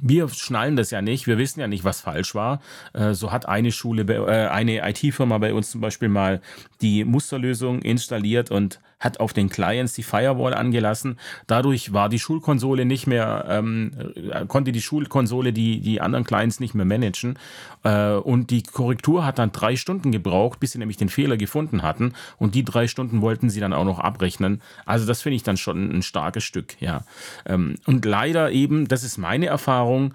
wir 0.00 0.28
schnallen 0.28 0.76
das 0.76 0.90
ja 0.90 1.02
nicht, 1.02 1.26
wir 1.26 1.38
wissen 1.38 1.60
ja 1.60 1.68
nicht, 1.68 1.84
was 1.84 2.00
falsch 2.00 2.34
war. 2.34 2.60
Äh, 2.92 3.14
so 3.14 3.32
hat 3.32 3.46
eine 3.46 3.72
Schule, 3.72 4.02
äh, 4.02 4.48
eine 4.48 4.88
IT-Firma 4.88 5.38
bei 5.38 5.54
uns 5.54 5.70
zum 5.70 5.80
Beispiel 5.80 6.08
mal 6.08 6.40
die 6.80 7.04
Musterlösung 7.04 7.80
installiert 7.82 8.50
und 8.50 8.80
hat 9.04 9.20
auf 9.20 9.32
den 9.32 9.50
Clients 9.50 9.92
die 9.92 10.02
Firewall 10.02 10.54
angelassen. 10.54 11.18
Dadurch 11.46 11.92
war 11.92 12.08
die 12.08 12.18
Schulkonsole 12.18 12.84
nicht 12.84 13.06
mehr, 13.06 13.44
ähm, 13.48 13.92
äh, 14.14 14.46
konnte 14.46 14.72
die 14.72 14.80
Schulkonsole 14.80 15.52
die, 15.52 15.80
die 15.80 16.00
anderen 16.00 16.24
Clients 16.24 16.58
nicht 16.58 16.74
mehr 16.74 16.86
managen. 16.86 17.38
Äh, 17.82 18.14
und 18.14 18.50
die 18.50 18.62
Korrektur 18.62 19.24
hat 19.24 19.38
dann 19.38 19.52
drei 19.52 19.76
Stunden 19.76 20.10
gebraucht, 20.10 20.58
bis 20.58 20.72
sie 20.72 20.78
nämlich 20.78 20.96
den 20.96 21.10
Fehler 21.10 21.36
gefunden 21.36 21.82
hatten. 21.82 22.14
Und 22.38 22.54
die 22.54 22.64
drei 22.64 22.88
Stunden 22.88 23.20
wollten 23.20 23.50
sie 23.50 23.60
dann 23.60 23.74
auch 23.74 23.84
noch 23.84 23.98
abrechnen. 23.98 24.62
Also 24.86 25.06
das 25.06 25.22
finde 25.22 25.36
ich 25.36 25.42
dann 25.42 25.56
schon 25.56 25.90
ein 25.90 26.02
starkes 26.02 26.44
Stück, 26.44 26.80
ja. 26.80 27.04
Ähm, 27.44 27.76
und 27.86 28.04
leider 28.04 28.50
eben, 28.50 28.88
das 28.88 29.04
ist 29.04 29.18
meine 29.18 29.46
Erfahrung, 29.46 30.14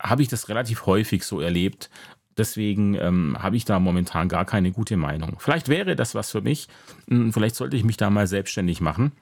habe 0.00 0.22
ich 0.22 0.28
das 0.28 0.48
relativ 0.48 0.86
häufig 0.86 1.24
so 1.24 1.40
erlebt. 1.40 1.90
Deswegen 2.36 2.94
ähm, 2.94 3.36
habe 3.38 3.56
ich 3.56 3.64
da 3.64 3.78
momentan 3.78 4.28
gar 4.28 4.44
keine 4.44 4.72
gute 4.72 4.96
Meinung. 4.96 5.36
Vielleicht 5.38 5.68
wäre 5.68 5.96
das 5.96 6.14
was 6.14 6.30
für 6.30 6.42
mich. 6.42 6.68
Hm, 7.08 7.32
vielleicht 7.32 7.56
sollte 7.56 7.76
ich 7.76 7.84
mich 7.84 7.96
da 7.96 8.10
mal 8.10 8.26
selbstständig 8.26 8.80
machen. 8.80 9.12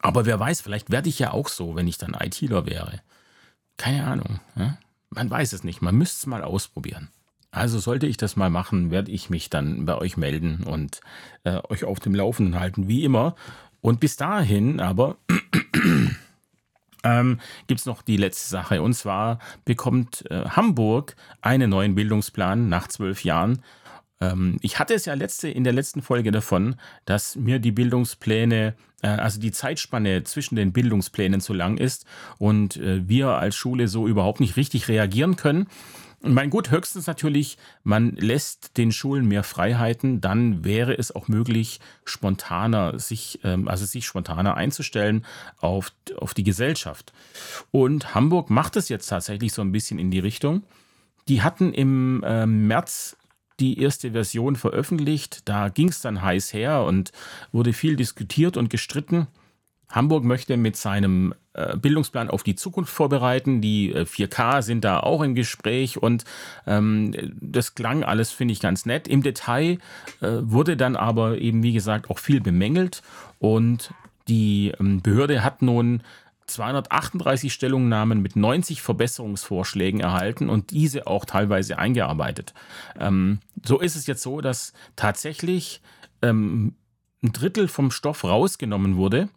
Aber 0.00 0.26
wer 0.26 0.38
weiß, 0.38 0.60
vielleicht 0.60 0.90
werde 0.90 1.08
ich 1.08 1.18
ja 1.18 1.32
auch 1.32 1.48
so, 1.48 1.74
wenn 1.74 1.88
ich 1.88 1.98
dann 1.98 2.14
ITler 2.18 2.66
wäre. 2.66 3.00
Keine 3.76 4.06
Ahnung. 4.06 4.40
Ja? 4.56 4.78
Man 5.10 5.30
weiß 5.30 5.52
es 5.54 5.64
nicht. 5.64 5.80
Man 5.82 5.96
müsste 5.96 6.18
es 6.18 6.26
mal 6.26 6.42
ausprobieren. 6.42 7.08
Also 7.50 7.78
sollte 7.78 8.06
ich 8.06 8.18
das 8.18 8.36
mal 8.36 8.50
machen, 8.50 8.90
werde 8.90 9.10
ich 9.10 9.30
mich 9.30 9.48
dann 9.48 9.86
bei 9.86 9.96
euch 9.96 10.18
melden 10.18 10.64
und 10.64 11.00
äh, 11.44 11.60
euch 11.68 11.84
auf 11.84 11.98
dem 11.98 12.14
Laufenden 12.14 12.60
halten, 12.60 12.88
wie 12.88 13.04
immer. 13.04 13.36
Und 13.80 14.00
bis 14.00 14.16
dahin 14.16 14.80
aber 14.80 15.16
ähm, 17.04 17.40
gibt 17.66 17.80
es 17.80 17.86
noch 17.86 18.02
die 18.02 18.16
letzte 18.16 18.48
Sache. 18.48 18.82
Und 18.82 18.94
zwar 18.94 19.38
bekommt 19.64 20.24
äh, 20.30 20.44
Hamburg 20.44 21.16
einen 21.40 21.70
neuen 21.70 21.94
Bildungsplan 21.94 22.68
nach 22.68 22.88
zwölf 22.88 23.24
Jahren. 23.24 23.62
Ähm, 24.20 24.58
ich 24.62 24.78
hatte 24.78 24.94
es 24.94 25.04
ja 25.04 25.14
letzte, 25.14 25.48
in 25.48 25.64
der 25.64 25.72
letzten 25.72 26.02
Folge 26.02 26.30
davon, 26.30 26.76
dass 27.04 27.36
mir 27.36 27.58
die 27.58 27.72
Bildungspläne, 27.72 28.74
äh, 29.02 29.08
also 29.08 29.40
die 29.40 29.52
Zeitspanne 29.52 30.24
zwischen 30.24 30.56
den 30.56 30.72
Bildungsplänen 30.72 31.40
zu 31.40 31.52
lang 31.52 31.76
ist 31.78 32.04
und 32.38 32.76
äh, 32.76 33.08
wir 33.08 33.28
als 33.28 33.56
Schule 33.56 33.88
so 33.88 34.08
überhaupt 34.08 34.40
nicht 34.40 34.56
richtig 34.56 34.88
reagieren 34.88 35.36
können. 35.36 35.68
Mein 36.20 36.50
gut, 36.50 36.72
höchstens 36.72 37.06
natürlich, 37.06 37.58
man 37.84 38.16
lässt 38.16 38.76
den 38.76 38.90
Schulen 38.90 39.28
mehr 39.28 39.44
Freiheiten, 39.44 40.20
dann 40.20 40.64
wäre 40.64 40.98
es 40.98 41.14
auch 41.14 41.28
möglich, 41.28 41.78
spontaner 42.04 42.98
sich, 42.98 43.38
ähm, 43.44 43.68
also 43.68 43.84
sich 43.84 44.04
spontaner 44.04 44.56
einzustellen 44.56 45.24
auf, 45.58 45.92
auf 46.16 46.34
die 46.34 46.42
Gesellschaft. 46.42 47.12
Und 47.70 48.16
Hamburg 48.16 48.50
macht 48.50 48.74
es 48.74 48.88
jetzt 48.88 49.06
tatsächlich 49.06 49.52
so 49.52 49.62
ein 49.62 49.70
bisschen 49.70 50.00
in 50.00 50.10
die 50.10 50.18
Richtung. 50.18 50.64
Die 51.28 51.42
hatten 51.42 51.72
im 51.72 52.24
äh, 52.24 52.46
März 52.46 53.16
die 53.60 53.80
erste 53.80 54.10
Version 54.10 54.56
veröffentlicht. 54.56 55.48
Da 55.48 55.68
ging 55.68 55.88
es 55.88 56.00
dann 56.00 56.22
heiß 56.22 56.52
her 56.52 56.82
und 56.82 57.12
wurde 57.52 57.72
viel 57.72 57.94
diskutiert 57.94 58.56
und 58.56 58.70
gestritten. 58.70 59.28
Hamburg 59.90 60.24
möchte 60.24 60.56
mit 60.56 60.76
seinem 60.76 61.34
äh, 61.54 61.76
Bildungsplan 61.76 62.30
auf 62.30 62.42
die 62.42 62.54
Zukunft 62.54 62.92
vorbereiten. 62.92 63.60
Die 63.60 63.94
4K 63.94 64.58
äh, 64.58 64.62
sind 64.62 64.84
da 64.84 65.00
auch 65.00 65.22
im 65.22 65.34
Gespräch 65.34 66.00
und 66.00 66.24
ähm, 66.66 67.14
das 67.40 67.74
klang 67.74 68.04
alles, 68.04 68.30
finde 68.30 68.52
ich, 68.52 68.60
ganz 68.60 68.86
nett. 68.86 69.08
Im 69.08 69.22
Detail 69.22 69.78
äh, 70.20 70.28
wurde 70.40 70.76
dann 70.76 70.94
aber 70.94 71.38
eben, 71.38 71.62
wie 71.62 71.72
gesagt, 71.72 72.10
auch 72.10 72.18
viel 72.18 72.40
bemängelt 72.40 73.02
und 73.38 73.92
die 74.28 74.72
ähm, 74.78 75.00
Behörde 75.00 75.42
hat 75.42 75.62
nun 75.62 76.02
238 76.46 77.52
Stellungnahmen 77.52 78.20
mit 78.20 78.36
90 78.36 78.82
Verbesserungsvorschlägen 78.82 80.00
erhalten 80.00 80.48
und 80.48 80.70
diese 80.70 81.06
auch 81.06 81.24
teilweise 81.24 81.78
eingearbeitet. 81.78 82.54
Ähm, 82.98 83.40
so 83.64 83.78
ist 83.78 83.96
es 83.96 84.06
jetzt 84.06 84.22
so, 84.22 84.40
dass 84.40 84.72
tatsächlich 84.96 85.80
ähm, 86.22 86.74
ein 87.22 87.32
Drittel 87.32 87.68
vom 87.68 87.90
Stoff 87.90 88.24
rausgenommen 88.24 88.96
wurde 88.96 89.28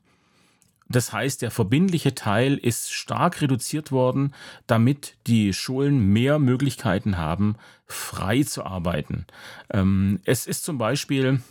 das 0.96 1.14
heißt, 1.14 1.42
der 1.42 1.52
verbindliche 1.52 2.16
Teil 2.16 2.58
ist 2.58 2.92
stark 2.92 3.42
reduziert 3.42 3.92
worden, 3.92 4.34
damit 4.68 5.16
die 5.28 5.54
Schulen 5.54 6.12
mehr 6.12 6.40
Möglichkeiten 6.40 7.18
haben, 7.18 7.56
frei 7.86 8.44
zu 8.44 8.66
arbeiten. 8.66 9.26
Ähm, 9.72 10.20
es 10.26 10.48
ist 10.48 10.64
zum 10.64 10.78
Beispiel, 10.78 11.42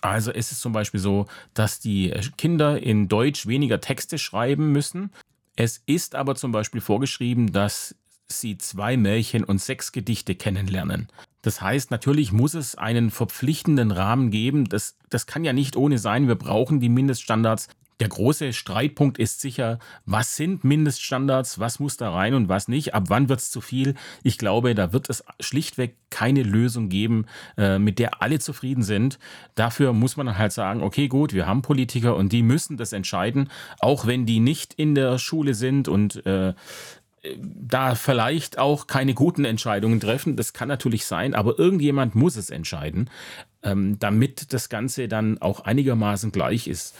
also 0.00 0.30
es 0.30 0.52
ist 0.52 0.60
zum 0.60 0.72
Beispiel 0.72 1.00
so, 1.00 1.26
dass 1.54 1.80
die 1.80 2.12
Kinder 2.36 2.80
in 2.80 3.08
Deutsch 3.08 3.46
weniger 3.46 3.80
Texte 3.80 4.18
schreiben 4.18 4.72
müssen. 4.72 5.10
Es 5.56 5.82
ist 5.86 6.14
aber 6.14 6.34
zum 6.34 6.52
Beispiel 6.52 6.80
vorgeschrieben, 6.80 7.52
dass 7.52 7.94
sie 8.28 8.58
zwei 8.58 8.96
Märchen 8.96 9.44
und 9.44 9.60
sechs 9.60 9.92
Gedichte 9.92 10.34
kennenlernen. 10.34 11.08
Das 11.42 11.60
heißt, 11.60 11.90
natürlich 11.90 12.32
muss 12.32 12.54
es 12.54 12.74
einen 12.74 13.10
verpflichtenden 13.10 13.90
Rahmen 13.90 14.30
geben. 14.30 14.64
Das, 14.64 14.96
das 15.10 15.26
kann 15.26 15.44
ja 15.44 15.52
nicht 15.52 15.76
ohne 15.76 15.98
sein. 15.98 16.26
Wir 16.26 16.36
brauchen 16.36 16.80
die 16.80 16.88
Mindeststandards. 16.88 17.68
Der 18.00 18.08
große 18.08 18.52
Streitpunkt 18.52 19.18
ist 19.18 19.40
sicher, 19.40 19.78
was 20.04 20.34
sind 20.36 20.64
Mindeststandards, 20.64 21.60
was 21.60 21.78
muss 21.78 21.96
da 21.96 22.12
rein 22.12 22.34
und 22.34 22.48
was 22.48 22.66
nicht, 22.66 22.92
ab 22.92 23.04
wann 23.08 23.28
wird 23.28 23.40
es 23.40 23.50
zu 23.50 23.60
viel. 23.60 23.94
Ich 24.22 24.36
glaube, 24.36 24.74
da 24.74 24.92
wird 24.92 25.08
es 25.08 25.24
schlichtweg 25.38 25.96
keine 26.10 26.42
Lösung 26.42 26.88
geben, 26.88 27.26
äh, 27.56 27.78
mit 27.78 27.98
der 27.98 28.20
alle 28.22 28.40
zufrieden 28.40 28.82
sind. 28.82 29.18
Dafür 29.54 29.92
muss 29.92 30.16
man 30.16 30.36
halt 30.36 30.52
sagen, 30.52 30.82
okay, 30.82 31.06
gut, 31.06 31.32
wir 31.32 31.46
haben 31.46 31.62
Politiker 31.62 32.16
und 32.16 32.32
die 32.32 32.42
müssen 32.42 32.76
das 32.76 32.92
entscheiden, 32.92 33.48
auch 33.78 34.06
wenn 34.06 34.26
die 34.26 34.40
nicht 34.40 34.74
in 34.74 34.94
der 34.94 35.18
Schule 35.18 35.54
sind 35.54 35.86
und 35.86 36.26
äh, 36.26 36.54
da 37.36 37.94
vielleicht 37.94 38.58
auch 38.58 38.86
keine 38.86 39.14
guten 39.14 39.44
Entscheidungen 39.44 40.00
treffen. 40.00 40.36
Das 40.36 40.52
kann 40.52 40.68
natürlich 40.68 41.06
sein, 41.06 41.34
aber 41.34 41.58
irgendjemand 41.58 42.14
muss 42.14 42.36
es 42.36 42.50
entscheiden, 42.50 43.08
ähm, 43.62 43.98
damit 43.98 44.52
das 44.52 44.68
Ganze 44.68 45.08
dann 45.08 45.38
auch 45.38 45.60
einigermaßen 45.60 46.32
gleich 46.32 46.66
ist. 46.66 46.94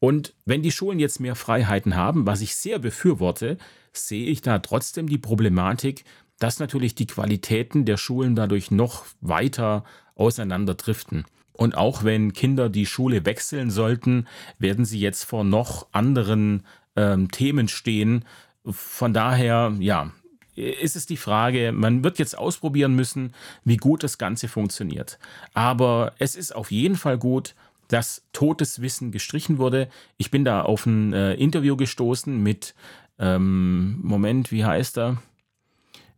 Und 0.00 0.34
wenn 0.44 0.62
die 0.62 0.70
Schulen 0.70 1.00
jetzt 1.00 1.20
mehr 1.20 1.34
Freiheiten 1.34 1.96
haben, 1.96 2.26
was 2.26 2.40
ich 2.40 2.54
sehr 2.54 2.78
befürworte, 2.78 3.58
sehe 3.92 4.26
ich 4.26 4.42
da 4.42 4.58
trotzdem 4.60 5.08
die 5.08 5.18
Problematik, 5.18 6.04
dass 6.38 6.60
natürlich 6.60 6.94
die 6.94 7.06
Qualitäten 7.06 7.84
der 7.84 7.96
Schulen 7.96 8.36
dadurch 8.36 8.70
noch 8.70 9.06
weiter 9.20 9.84
auseinanderdriften. 10.14 11.24
Und 11.52 11.76
auch 11.76 12.04
wenn 12.04 12.32
Kinder 12.32 12.68
die 12.68 12.86
Schule 12.86 13.26
wechseln 13.26 13.70
sollten, 13.70 14.28
werden 14.60 14.84
sie 14.84 15.00
jetzt 15.00 15.24
vor 15.24 15.42
noch 15.42 15.88
anderen 15.90 16.62
ähm, 16.94 17.30
Themen 17.32 17.66
stehen. 17.66 18.24
Von 18.64 19.12
daher, 19.12 19.74
ja, 19.80 20.12
ist 20.54 20.94
es 20.96 21.06
die 21.06 21.16
Frage, 21.16 21.72
man 21.72 22.04
wird 22.04 22.18
jetzt 22.18 22.38
ausprobieren 22.38 22.94
müssen, 22.94 23.32
wie 23.64 23.76
gut 23.76 24.02
das 24.02 24.18
Ganze 24.18 24.46
funktioniert. 24.46 25.18
Aber 25.54 26.12
es 26.18 26.36
ist 26.36 26.54
auf 26.54 26.70
jeden 26.70 26.96
Fall 26.96 27.18
gut, 27.18 27.54
dass 27.88 28.22
totes 28.32 28.80
Wissen 28.80 29.10
gestrichen 29.10 29.58
wurde. 29.58 29.88
Ich 30.16 30.30
bin 30.30 30.44
da 30.44 30.62
auf 30.62 30.86
ein 30.86 31.12
äh, 31.12 31.34
Interview 31.34 31.76
gestoßen 31.76 32.40
mit, 32.42 32.74
ähm, 33.18 33.98
Moment, 34.02 34.52
wie 34.52 34.64
heißt 34.64 34.98
er? 34.98 35.22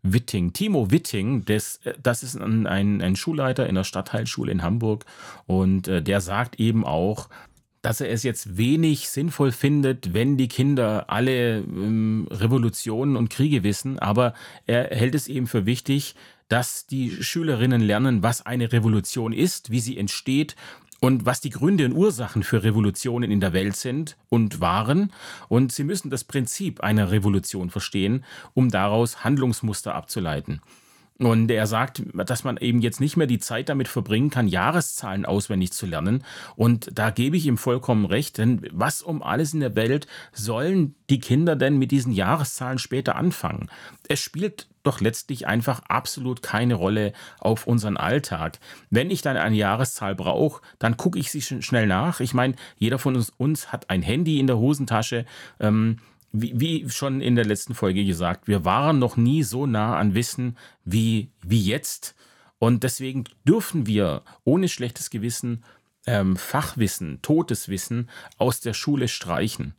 Witting, 0.02 0.52
Timo 0.52 0.90
Witting, 0.90 1.44
das, 1.44 1.80
äh, 1.85 1.94
das 2.02 2.22
ist 2.22 2.37
ein, 2.37 2.66
ein, 2.66 3.00
ein 3.02 3.16
Schulleiter 3.16 3.68
in 3.68 3.74
der 3.74 3.85
Stadtteilschule 3.85 4.52
in 4.52 4.62
Hamburg 4.62 5.04
und 5.46 5.88
äh, 5.88 6.02
der 6.02 6.20
sagt 6.20 6.59
eben 6.59 6.85
auch, 6.85 7.28
dass 7.83 8.00
er 8.00 8.11
es 8.11 8.22
jetzt 8.22 8.59
wenig 8.59 9.09
sinnvoll 9.09 9.52
findet, 9.52 10.12
wenn 10.12 10.37
die 10.37 10.48
Kinder 10.48 11.09
alle 11.09 11.59
ähm, 11.59 12.28
Revolutionen 12.30 13.16
und 13.16 13.30
Kriege 13.30 13.62
wissen, 13.62 13.98
aber 13.98 14.35
er 14.66 14.88
hält 14.90 15.14
es 15.14 15.28
eben 15.28 15.46
für 15.46 15.64
wichtig, 15.66 16.14
dass 16.48 16.87
die 16.87 17.22
Schülerinnen 17.22 17.80
lernen, 17.80 18.22
was 18.22 18.44
eine 18.44 18.72
Revolution 18.72 19.33
ist, 19.33 19.70
wie 19.70 19.80
sie 19.80 19.96
entsteht 19.96 20.56
und 21.00 21.26
was 21.26 21.40
die 21.40 21.50
Gründe 21.50 21.86
und 21.86 21.94
Ursachen 21.94 22.42
für 22.42 22.62
Revolutionen 22.62 23.30
in 23.30 23.40
der 23.40 23.52
Welt 23.52 23.76
sind 23.76 24.16
und 24.28 24.60
waren. 24.60 25.12
Und 25.48 25.72
sie 25.72 25.84
müssen 25.84 26.10
das 26.10 26.24
Prinzip 26.24 26.80
einer 26.80 27.10
Revolution 27.10 27.70
verstehen, 27.70 28.24
um 28.54 28.70
daraus 28.70 29.24
Handlungsmuster 29.24 29.94
abzuleiten. 29.94 30.60
Und 31.20 31.50
er 31.50 31.66
sagt, 31.66 32.02
dass 32.14 32.44
man 32.44 32.56
eben 32.56 32.80
jetzt 32.80 32.98
nicht 32.98 33.18
mehr 33.18 33.26
die 33.26 33.38
Zeit 33.38 33.68
damit 33.68 33.88
verbringen 33.88 34.30
kann, 34.30 34.48
Jahreszahlen 34.48 35.26
auswendig 35.26 35.70
zu 35.70 35.85
lernen. 35.85 36.24
Und 36.56 36.90
da 36.94 37.11
gebe 37.11 37.37
ich 37.37 37.44
ihm 37.46 37.59
vollkommen 37.59 38.06
recht, 38.06 38.38
denn 38.38 38.66
was 38.72 39.02
um 39.02 39.22
alles 39.22 39.52
in 39.52 39.61
der 39.61 39.76
Welt 39.76 40.06
sollen 40.33 40.94
die 41.11 41.20
Kinder 41.20 41.56
denn 41.56 41.78
mit 41.78 41.90
diesen 41.90 42.12
Jahreszahlen 42.12 42.78
später 42.78 43.16
anfangen? 43.16 43.68
Es 44.09 44.20
spielt 44.20 44.66
doch 44.83 45.02
letztlich 45.02 45.46
einfach 45.46 45.83
absolut 45.88 46.42
keine 46.42 46.72
Rolle 46.74 47.12
auf 47.38 47.66
unseren 47.66 47.98
Alltag. 47.98 48.59
Wenn 48.88 49.11
ich 49.11 49.20
dann 49.20 49.37
eine 49.37 49.56
Jahreszahl 49.56 50.14
brauche, 50.14 50.62
dann 50.78 50.96
gucke 50.96 51.18
ich 51.18 51.30
sie 51.30 51.42
schnell 51.42 51.87
nach. 51.87 52.20
Ich 52.20 52.33
meine, 52.33 52.54
jeder 52.78 52.98
von 52.98 53.14
uns, 53.14 53.30
uns 53.37 53.72
hat 53.72 53.90
ein 53.90 54.00
Handy 54.00 54.40
in 54.40 54.46
der 54.46 54.56
Hosentasche. 54.56 55.26
Ähm, 55.59 55.98
wie, 56.33 56.59
wie, 56.59 56.88
schon 56.90 57.21
in 57.21 57.35
der 57.35 57.45
letzten 57.45 57.75
Folge 57.75 58.05
gesagt, 58.05 58.49
wir 58.49 58.64
waren 58.64 58.99
noch 58.99 59.16
nie 59.16 59.43
so 59.43 59.66
nah 59.66 59.97
an 59.97 60.14
Wissen 60.14 60.57
wie, 60.85 61.31
wie 61.43 61.62
jetzt. 61.62 62.14
Und 62.59 62.85
deswegen 62.85 63.25
dürfen 63.47 63.87
wir 63.87 64.23
ohne 64.45 64.69
schlechtes 64.69 65.11
Gewissen 65.11 65.64
ähm, 66.07 66.37
Fachwissen, 66.37 67.21
totes 67.23 67.69
Wissen 67.69 68.09
aus 68.38 68.61
der 68.61 68.75
Schule 68.75 69.09
streichen. 69.09 69.75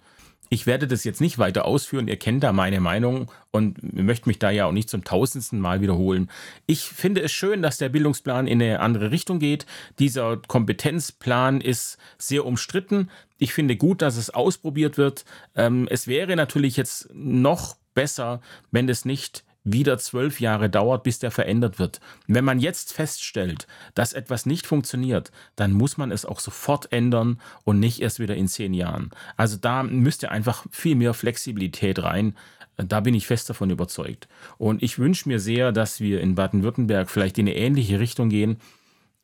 Ich 0.53 0.67
werde 0.67 0.85
das 0.85 1.05
jetzt 1.05 1.21
nicht 1.21 1.37
weiter 1.37 1.63
ausführen, 1.63 2.09
ihr 2.09 2.17
kennt 2.17 2.43
da 2.43 2.51
meine 2.51 2.81
Meinung 2.81 3.31
und 3.51 3.93
möchte 3.93 4.27
mich 4.27 4.37
da 4.37 4.49
ja 4.49 4.65
auch 4.65 4.73
nicht 4.73 4.89
zum 4.89 5.05
tausendsten 5.05 5.61
Mal 5.61 5.79
wiederholen. 5.79 6.29
Ich 6.65 6.81
finde 6.81 7.21
es 7.21 7.31
schön, 7.31 7.61
dass 7.61 7.77
der 7.77 7.87
Bildungsplan 7.87 8.47
in 8.47 8.61
eine 8.61 8.81
andere 8.81 9.11
Richtung 9.11 9.39
geht. 9.39 9.65
Dieser 9.97 10.35
Kompetenzplan 10.35 11.61
ist 11.61 11.97
sehr 12.17 12.45
umstritten. 12.45 13.09
Ich 13.37 13.53
finde 13.53 13.77
gut, 13.77 14.01
dass 14.01 14.17
es 14.17 14.29
ausprobiert 14.29 14.97
wird. 14.97 15.23
Ähm, 15.55 15.87
es 15.89 16.07
wäre 16.07 16.35
natürlich 16.35 16.75
jetzt 16.75 17.07
noch 17.13 17.77
besser, 17.93 18.41
wenn 18.71 18.89
es 18.89 19.05
nicht 19.05 19.45
wieder 19.63 19.97
zwölf 19.97 20.39
Jahre 20.39 20.69
dauert, 20.69 21.03
bis 21.03 21.19
der 21.19 21.31
verändert 21.31 21.79
wird. 21.79 21.99
Wenn 22.27 22.45
man 22.45 22.59
jetzt 22.59 22.93
feststellt, 22.93 23.67
dass 23.93 24.13
etwas 24.13 24.45
nicht 24.45 24.65
funktioniert, 24.65 25.31
dann 25.55 25.71
muss 25.71 25.97
man 25.97 26.11
es 26.11 26.25
auch 26.25 26.39
sofort 26.39 26.91
ändern 26.91 27.39
und 27.63 27.79
nicht 27.79 28.01
erst 28.01 28.19
wieder 28.19 28.35
in 28.35 28.47
zehn 28.47 28.73
Jahren. 28.73 29.11
Also 29.37 29.57
da 29.57 29.83
müsste 29.83 30.31
einfach 30.31 30.65
viel 30.71 30.95
mehr 30.95 31.13
Flexibilität 31.13 32.01
rein. 32.01 32.35
Da 32.77 32.99
bin 33.01 33.13
ich 33.13 33.27
fest 33.27 33.49
davon 33.49 33.69
überzeugt. 33.69 34.27
Und 34.57 34.81
ich 34.81 34.97
wünsche 34.97 35.29
mir 35.29 35.39
sehr, 35.39 35.71
dass 35.71 35.99
wir 35.99 36.21
in 36.21 36.35
Baden-Württemberg 36.35 37.09
vielleicht 37.09 37.37
in 37.37 37.47
eine 37.47 37.55
ähnliche 37.55 37.99
Richtung 37.99 38.29
gehen. 38.29 38.57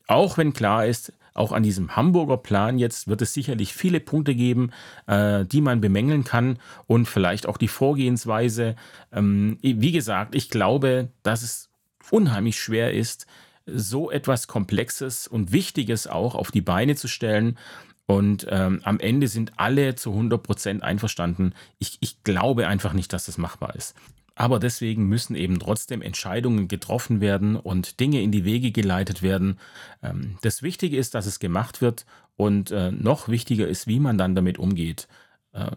Auch 0.06 0.38
wenn 0.38 0.52
klar 0.52 0.86
ist, 0.86 1.12
auch 1.38 1.52
an 1.52 1.62
diesem 1.62 1.96
Hamburger 1.96 2.36
Plan 2.36 2.78
jetzt 2.78 3.08
wird 3.08 3.22
es 3.22 3.32
sicherlich 3.32 3.74
viele 3.74 4.00
Punkte 4.00 4.34
geben, 4.34 4.70
äh, 5.06 5.44
die 5.44 5.60
man 5.60 5.80
bemängeln 5.80 6.24
kann 6.24 6.58
und 6.86 7.06
vielleicht 7.06 7.46
auch 7.46 7.56
die 7.56 7.68
Vorgehensweise. 7.68 8.76
Ähm, 9.12 9.58
wie 9.62 9.92
gesagt, 9.92 10.34
ich 10.34 10.50
glaube, 10.50 11.08
dass 11.22 11.42
es 11.42 11.70
unheimlich 12.10 12.58
schwer 12.58 12.92
ist, 12.92 13.26
so 13.66 14.10
etwas 14.10 14.48
Komplexes 14.48 15.26
und 15.26 15.52
Wichtiges 15.52 16.06
auch 16.06 16.34
auf 16.34 16.50
die 16.50 16.62
Beine 16.62 16.96
zu 16.96 17.08
stellen. 17.08 17.58
Und 18.06 18.46
ähm, 18.48 18.80
am 18.84 19.00
Ende 19.00 19.28
sind 19.28 19.52
alle 19.58 19.94
zu 19.94 20.12
100 20.12 20.42
Prozent 20.42 20.82
einverstanden. 20.82 21.52
Ich, 21.78 21.98
ich 22.00 22.24
glaube 22.24 22.66
einfach 22.66 22.94
nicht, 22.94 23.12
dass 23.12 23.26
das 23.26 23.36
machbar 23.36 23.76
ist. 23.76 23.94
Aber 24.38 24.60
deswegen 24.60 25.08
müssen 25.08 25.34
eben 25.34 25.58
trotzdem 25.58 26.00
Entscheidungen 26.00 26.68
getroffen 26.68 27.20
werden 27.20 27.56
und 27.56 27.98
Dinge 27.98 28.22
in 28.22 28.30
die 28.30 28.44
Wege 28.44 28.70
geleitet 28.70 29.20
werden. 29.20 29.58
Ähm, 30.00 30.38
das 30.42 30.62
Wichtige 30.62 30.96
ist, 30.96 31.16
dass 31.16 31.26
es 31.26 31.40
gemacht 31.40 31.80
wird 31.80 32.06
und 32.36 32.70
äh, 32.70 32.92
noch 32.92 33.26
wichtiger 33.26 33.66
ist, 33.66 33.88
wie 33.88 33.98
man 33.98 34.16
dann 34.16 34.36
damit 34.36 34.56
umgeht. 34.56 35.08
Äh, 35.52 35.72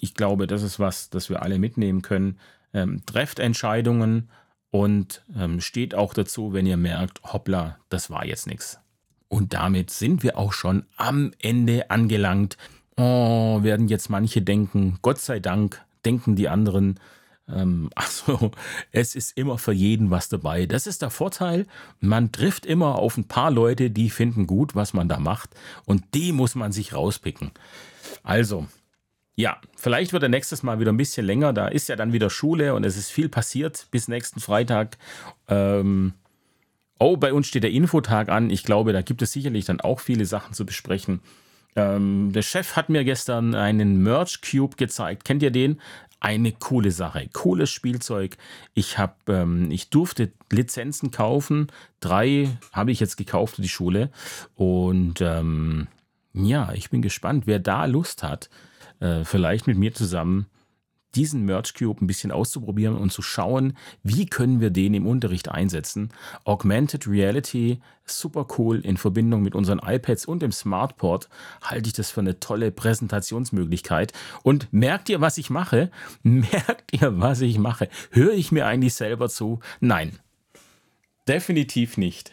ich 0.00 0.14
glaube, 0.14 0.48
das 0.48 0.64
ist 0.64 0.80
was, 0.80 1.10
das 1.10 1.30
wir 1.30 1.42
alle 1.42 1.60
mitnehmen 1.60 2.02
können. 2.02 2.40
Ähm, 2.74 3.06
trefft 3.06 3.38
Entscheidungen 3.38 4.30
und 4.72 5.22
ähm, 5.36 5.60
steht 5.60 5.94
auch 5.94 6.12
dazu, 6.12 6.52
wenn 6.52 6.66
ihr 6.66 6.76
merkt, 6.76 7.22
hoppla, 7.22 7.78
das 7.88 8.10
war 8.10 8.26
jetzt 8.26 8.48
nichts. 8.48 8.80
Und 9.28 9.54
damit 9.54 9.90
sind 9.90 10.24
wir 10.24 10.38
auch 10.38 10.52
schon 10.52 10.86
am 10.96 11.30
Ende 11.38 11.88
angelangt. 11.88 12.56
Oh, 12.96 13.62
werden 13.62 13.86
jetzt 13.86 14.10
manche 14.10 14.42
denken, 14.42 14.98
Gott 15.02 15.18
sei 15.20 15.38
Dank 15.38 15.84
denken 16.04 16.34
die 16.34 16.48
anderen, 16.48 16.98
also 17.94 18.50
es 18.92 19.14
ist 19.14 19.36
immer 19.36 19.58
für 19.58 19.72
jeden 19.72 20.10
was 20.10 20.28
dabei. 20.28 20.66
Das 20.66 20.86
ist 20.86 21.02
der 21.02 21.10
Vorteil. 21.10 21.66
Man 22.00 22.32
trifft 22.32 22.66
immer 22.66 22.96
auf 22.96 23.16
ein 23.16 23.28
paar 23.28 23.50
Leute, 23.50 23.90
die 23.90 24.10
finden 24.10 24.46
gut, 24.46 24.74
was 24.74 24.92
man 24.92 25.08
da 25.08 25.18
macht. 25.18 25.50
Und 25.84 26.02
die 26.14 26.32
muss 26.32 26.54
man 26.54 26.72
sich 26.72 26.94
rauspicken. 26.94 27.52
Also, 28.22 28.66
ja, 29.36 29.60
vielleicht 29.76 30.12
wird 30.12 30.22
er 30.22 30.28
nächstes 30.28 30.62
Mal 30.62 30.80
wieder 30.80 30.92
ein 30.92 30.96
bisschen 30.96 31.26
länger. 31.26 31.52
Da 31.52 31.68
ist 31.68 31.88
ja 31.88 31.96
dann 31.96 32.12
wieder 32.12 32.30
Schule 32.30 32.74
und 32.74 32.84
es 32.84 32.96
ist 32.96 33.10
viel 33.10 33.28
passiert 33.28 33.86
bis 33.90 34.08
nächsten 34.08 34.40
Freitag. 34.40 34.96
Ähm, 35.48 36.14
oh, 36.98 37.16
bei 37.16 37.32
uns 37.32 37.46
steht 37.46 37.62
der 37.62 37.70
Infotag 37.70 38.28
an. 38.28 38.50
Ich 38.50 38.64
glaube, 38.64 38.92
da 38.92 39.02
gibt 39.02 39.22
es 39.22 39.32
sicherlich 39.32 39.66
dann 39.66 39.80
auch 39.80 40.00
viele 40.00 40.24
Sachen 40.24 40.54
zu 40.54 40.64
besprechen. 40.64 41.20
Ähm, 41.76 42.32
der 42.32 42.40
Chef 42.40 42.74
hat 42.74 42.88
mir 42.88 43.04
gestern 43.04 43.54
einen 43.54 44.02
Merch 44.02 44.40
Cube 44.40 44.76
gezeigt. 44.76 45.26
Kennt 45.26 45.42
ihr 45.42 45.50
den? 45.50 45.80
Eine 46.20 46.52
coole 46.52 46.90
Sache, 46.90 47.28
cooles 47.32 47.70
Spielzeug. 47.70 48.36
Ich 48.74 48.98
habe, 48.98 49.14
ähm, 49.28 49.70
ich 49.70 49.90
durfte 49.90 50.32
Lizenzen 50.50 51.10
kaufen. 51.10 51.68
Drei 52.00 52.56
habe 52.72 52.90
ich 52.92 53.00
jetzt 53.00 53.16
gekauft 53.16 53.56
für 53.56 53.62
die 53.62 53.68
Schule. 53.68 54.10
Und 54.54 55.20
ähm, 55.20 55.88
ja, 56.32 56.72
ich 56.72 56.90
bin 56.90 57.02
gespannt, 57.02 57.46
wer 57.46 57.58
da 57.58 57.84
Lust 57.84 58.22
hat, 58.22 58.50
äh, 59.00 59.24
vielleicht 59.24 59.66
mit 59.66 59.78
mir 59.78 59.94
zusammen 59.94 60.46
diesen 61.16 61.44
Merch 61.44 61.74
Cube 61.74 62.04
ein 62.04 62.06
bisschen 62.06 62.30
auszuprobieren 62.30 62.96
und 62.96 63.12
zu 63.12 63.22
schauen, 63.22 63.76
wie 64.02 64.26
können 64.26 64.60
wir 64.60 64.70
den 64.70 64.94
im 64.94 65.06
Unterricht 65.06 65.48
einsetzen. 65.48 66.10
Augmented 66.44 67.08
Reality, 67.08 67.80
super 68.04 68.46
cool 68.58 68.80
in 68.80 68.96
Verbindung 68.96 69.42
mit 69.42 69.54
unseren 69.54 69.80
iPads 69.80 70.26
und 70.26 70.42
dem 70.42 70.52
Smartport, 70.52 71.28
halte 71.62 71.88
ich 71.88 71.94
das 71.94 72.10
für 72.10 72.20
eine 72.20 72.38
tolle 72.38 72.70
Präsentationsmöglichkeit. 72.70 74.12
Und 74.42 74.72
merkt 74.72 75.08
ihr, 75.08 75.20
was 75.20 75.38
ich 75.38 75.50
mache? 75.50 75.90
Merkt 76.22 76.92
ihr, 76.92 77.18
was 77.18 77.40
ich 77.40 77.58
mache? 77.58 77.88
Höre 78.10 78.34
ich 78.34 78.52
mir 78.52 78.66
eigentlich 78.66 78.94
selber 78.94 79.28
zu? 79.28 79.60
Nein. 79.80 80.18
Definitiv 81.28 81.96
nicht. 81.96 82.32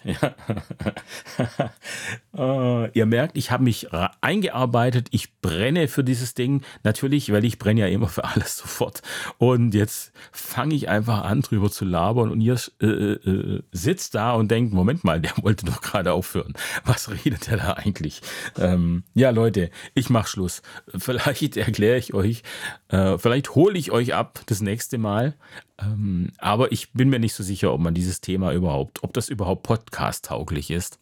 uh, 2.38 2.88
ihr 2.94 3.06
merkt, 3.08 3.36
ich 3.38 3.50
habe 3.50 3.64
mich 3.64 3.88
eingearbeitet. 4.22 5.08
Ich 5.10 5.40
brenne 5.42 5.88
für 5.88 6.04
dieses 6.04 6.36
Ding. 6.36 6.62
Natürlich, 6.84 7.32
weil 7.32 7.44
ich 7.44 7.58
brenne 7.58 7.82
ja 7.82 7.88
immer 7.88 8.08
für 8.08 8.24
alles 8.24 8.58
sofort. 8.64 9.02
Und 9.40 9.74
jetzt 9.74 10.12
fange 10.32 10.76
ich 10.76 10.90
einfach 10.90 11.24
an, 11.24 11.42
drüber 11.42 11.72
zu 11.72 11.86
labern. 11.86 12.30
Und 12.30 12.42
ihr 12.42 12.56
äh, 12.82 12.86
äh, 12.86 13.64
sitzt 13.72 14.14
da 14.14 14.34
und 14.34 14.52
denkt, 14.52 14.74
Moment 14.74 15.04
mal, 15.04 15.20
der 15.20 15.34
wollte 15.42 15.66
doch 15.66 15.82
gerade 15.82 16.14
aufhören. 16.14 16.54
Was 16.86 17.10
redet 17.10 17.48
der 17.50 17.58
da 17.58 17.74
eigentlich? 17.74 18.22
Ähm, 18.60 19.06
ja, 19.16 19.32
Leute, 19.32 19.72
ich 19.96 20.12
mache 20.12 20.28
Schluss. 20.28 20.62
Vielleicht 20.96 21.58
erkläre 21.58 21.98
ich 21.98 22.14
euch, 22.14 22.44
äh, 22.90 23.18
vielleicht 23.18 23.56
hole 23.56 23.76
ich 23.78 23.92
euch 23.92 24.14
ab 24.14 24.42
das 24.46 24.62
nächste 24.62 25.00
Mal. 25.00 25.34
Ähm, 25.80 26.32
aber 26.38 26.72
ich 26.72 26.94
bin 26.94 27.10
mir 27.10 27.20
nicht 27.20 27.34
so 27.34 27.44
sicher, 27.44 27.74
ob 27.74 27.82
man 27.82 27.94
dieses 27.94 28.22
Thema 28.22 28.54
überhaupt, 28.84 29.04
ob 29.04 29.14
das 29.14 29.30
überhaupt 29.30 29.64
podcast-tauglich 29.64 30.70
ist. 30.72 31.00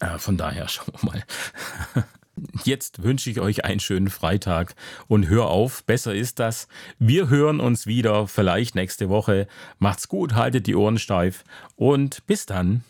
Äh, 0.00 0.18
von 0.18 0.36
daher 0.36 0.68
schauen 0.68 0.94
wir 1.00 1.10
mal. 1.10 1.24
Jetzt 2.64 3.02
wünsche 3.02 3.30
ich 3.30 3.40
euch 3.40 3.64
einen 3.64 3.78
schönen 3.78 4.10
Freitag 4.10 4.74
und 5.06 5.28
hör 5.28 5.46
auf, 5.46 5.84
besser 5.84 6.14
ist 6.14 6.40
das. 6.40 6.66
Wir 6.98 7.28
hören 7.28 7.60
uns 7.60 7.86
wieder, 7.86 8.26
vielleicht 8.26 8.74
nächste 8.74 9.08
Woche. 9.08 9.46
Macht's 9.78 10.08
gut, 10.08 10.34
haltet 10.34 10.66
die 10.66 10.74
Ohren 10.74 10.98
steif 10.98 11.44
und 11.76 12.26
bis 12.26 12.46
dann. 12.46 12.82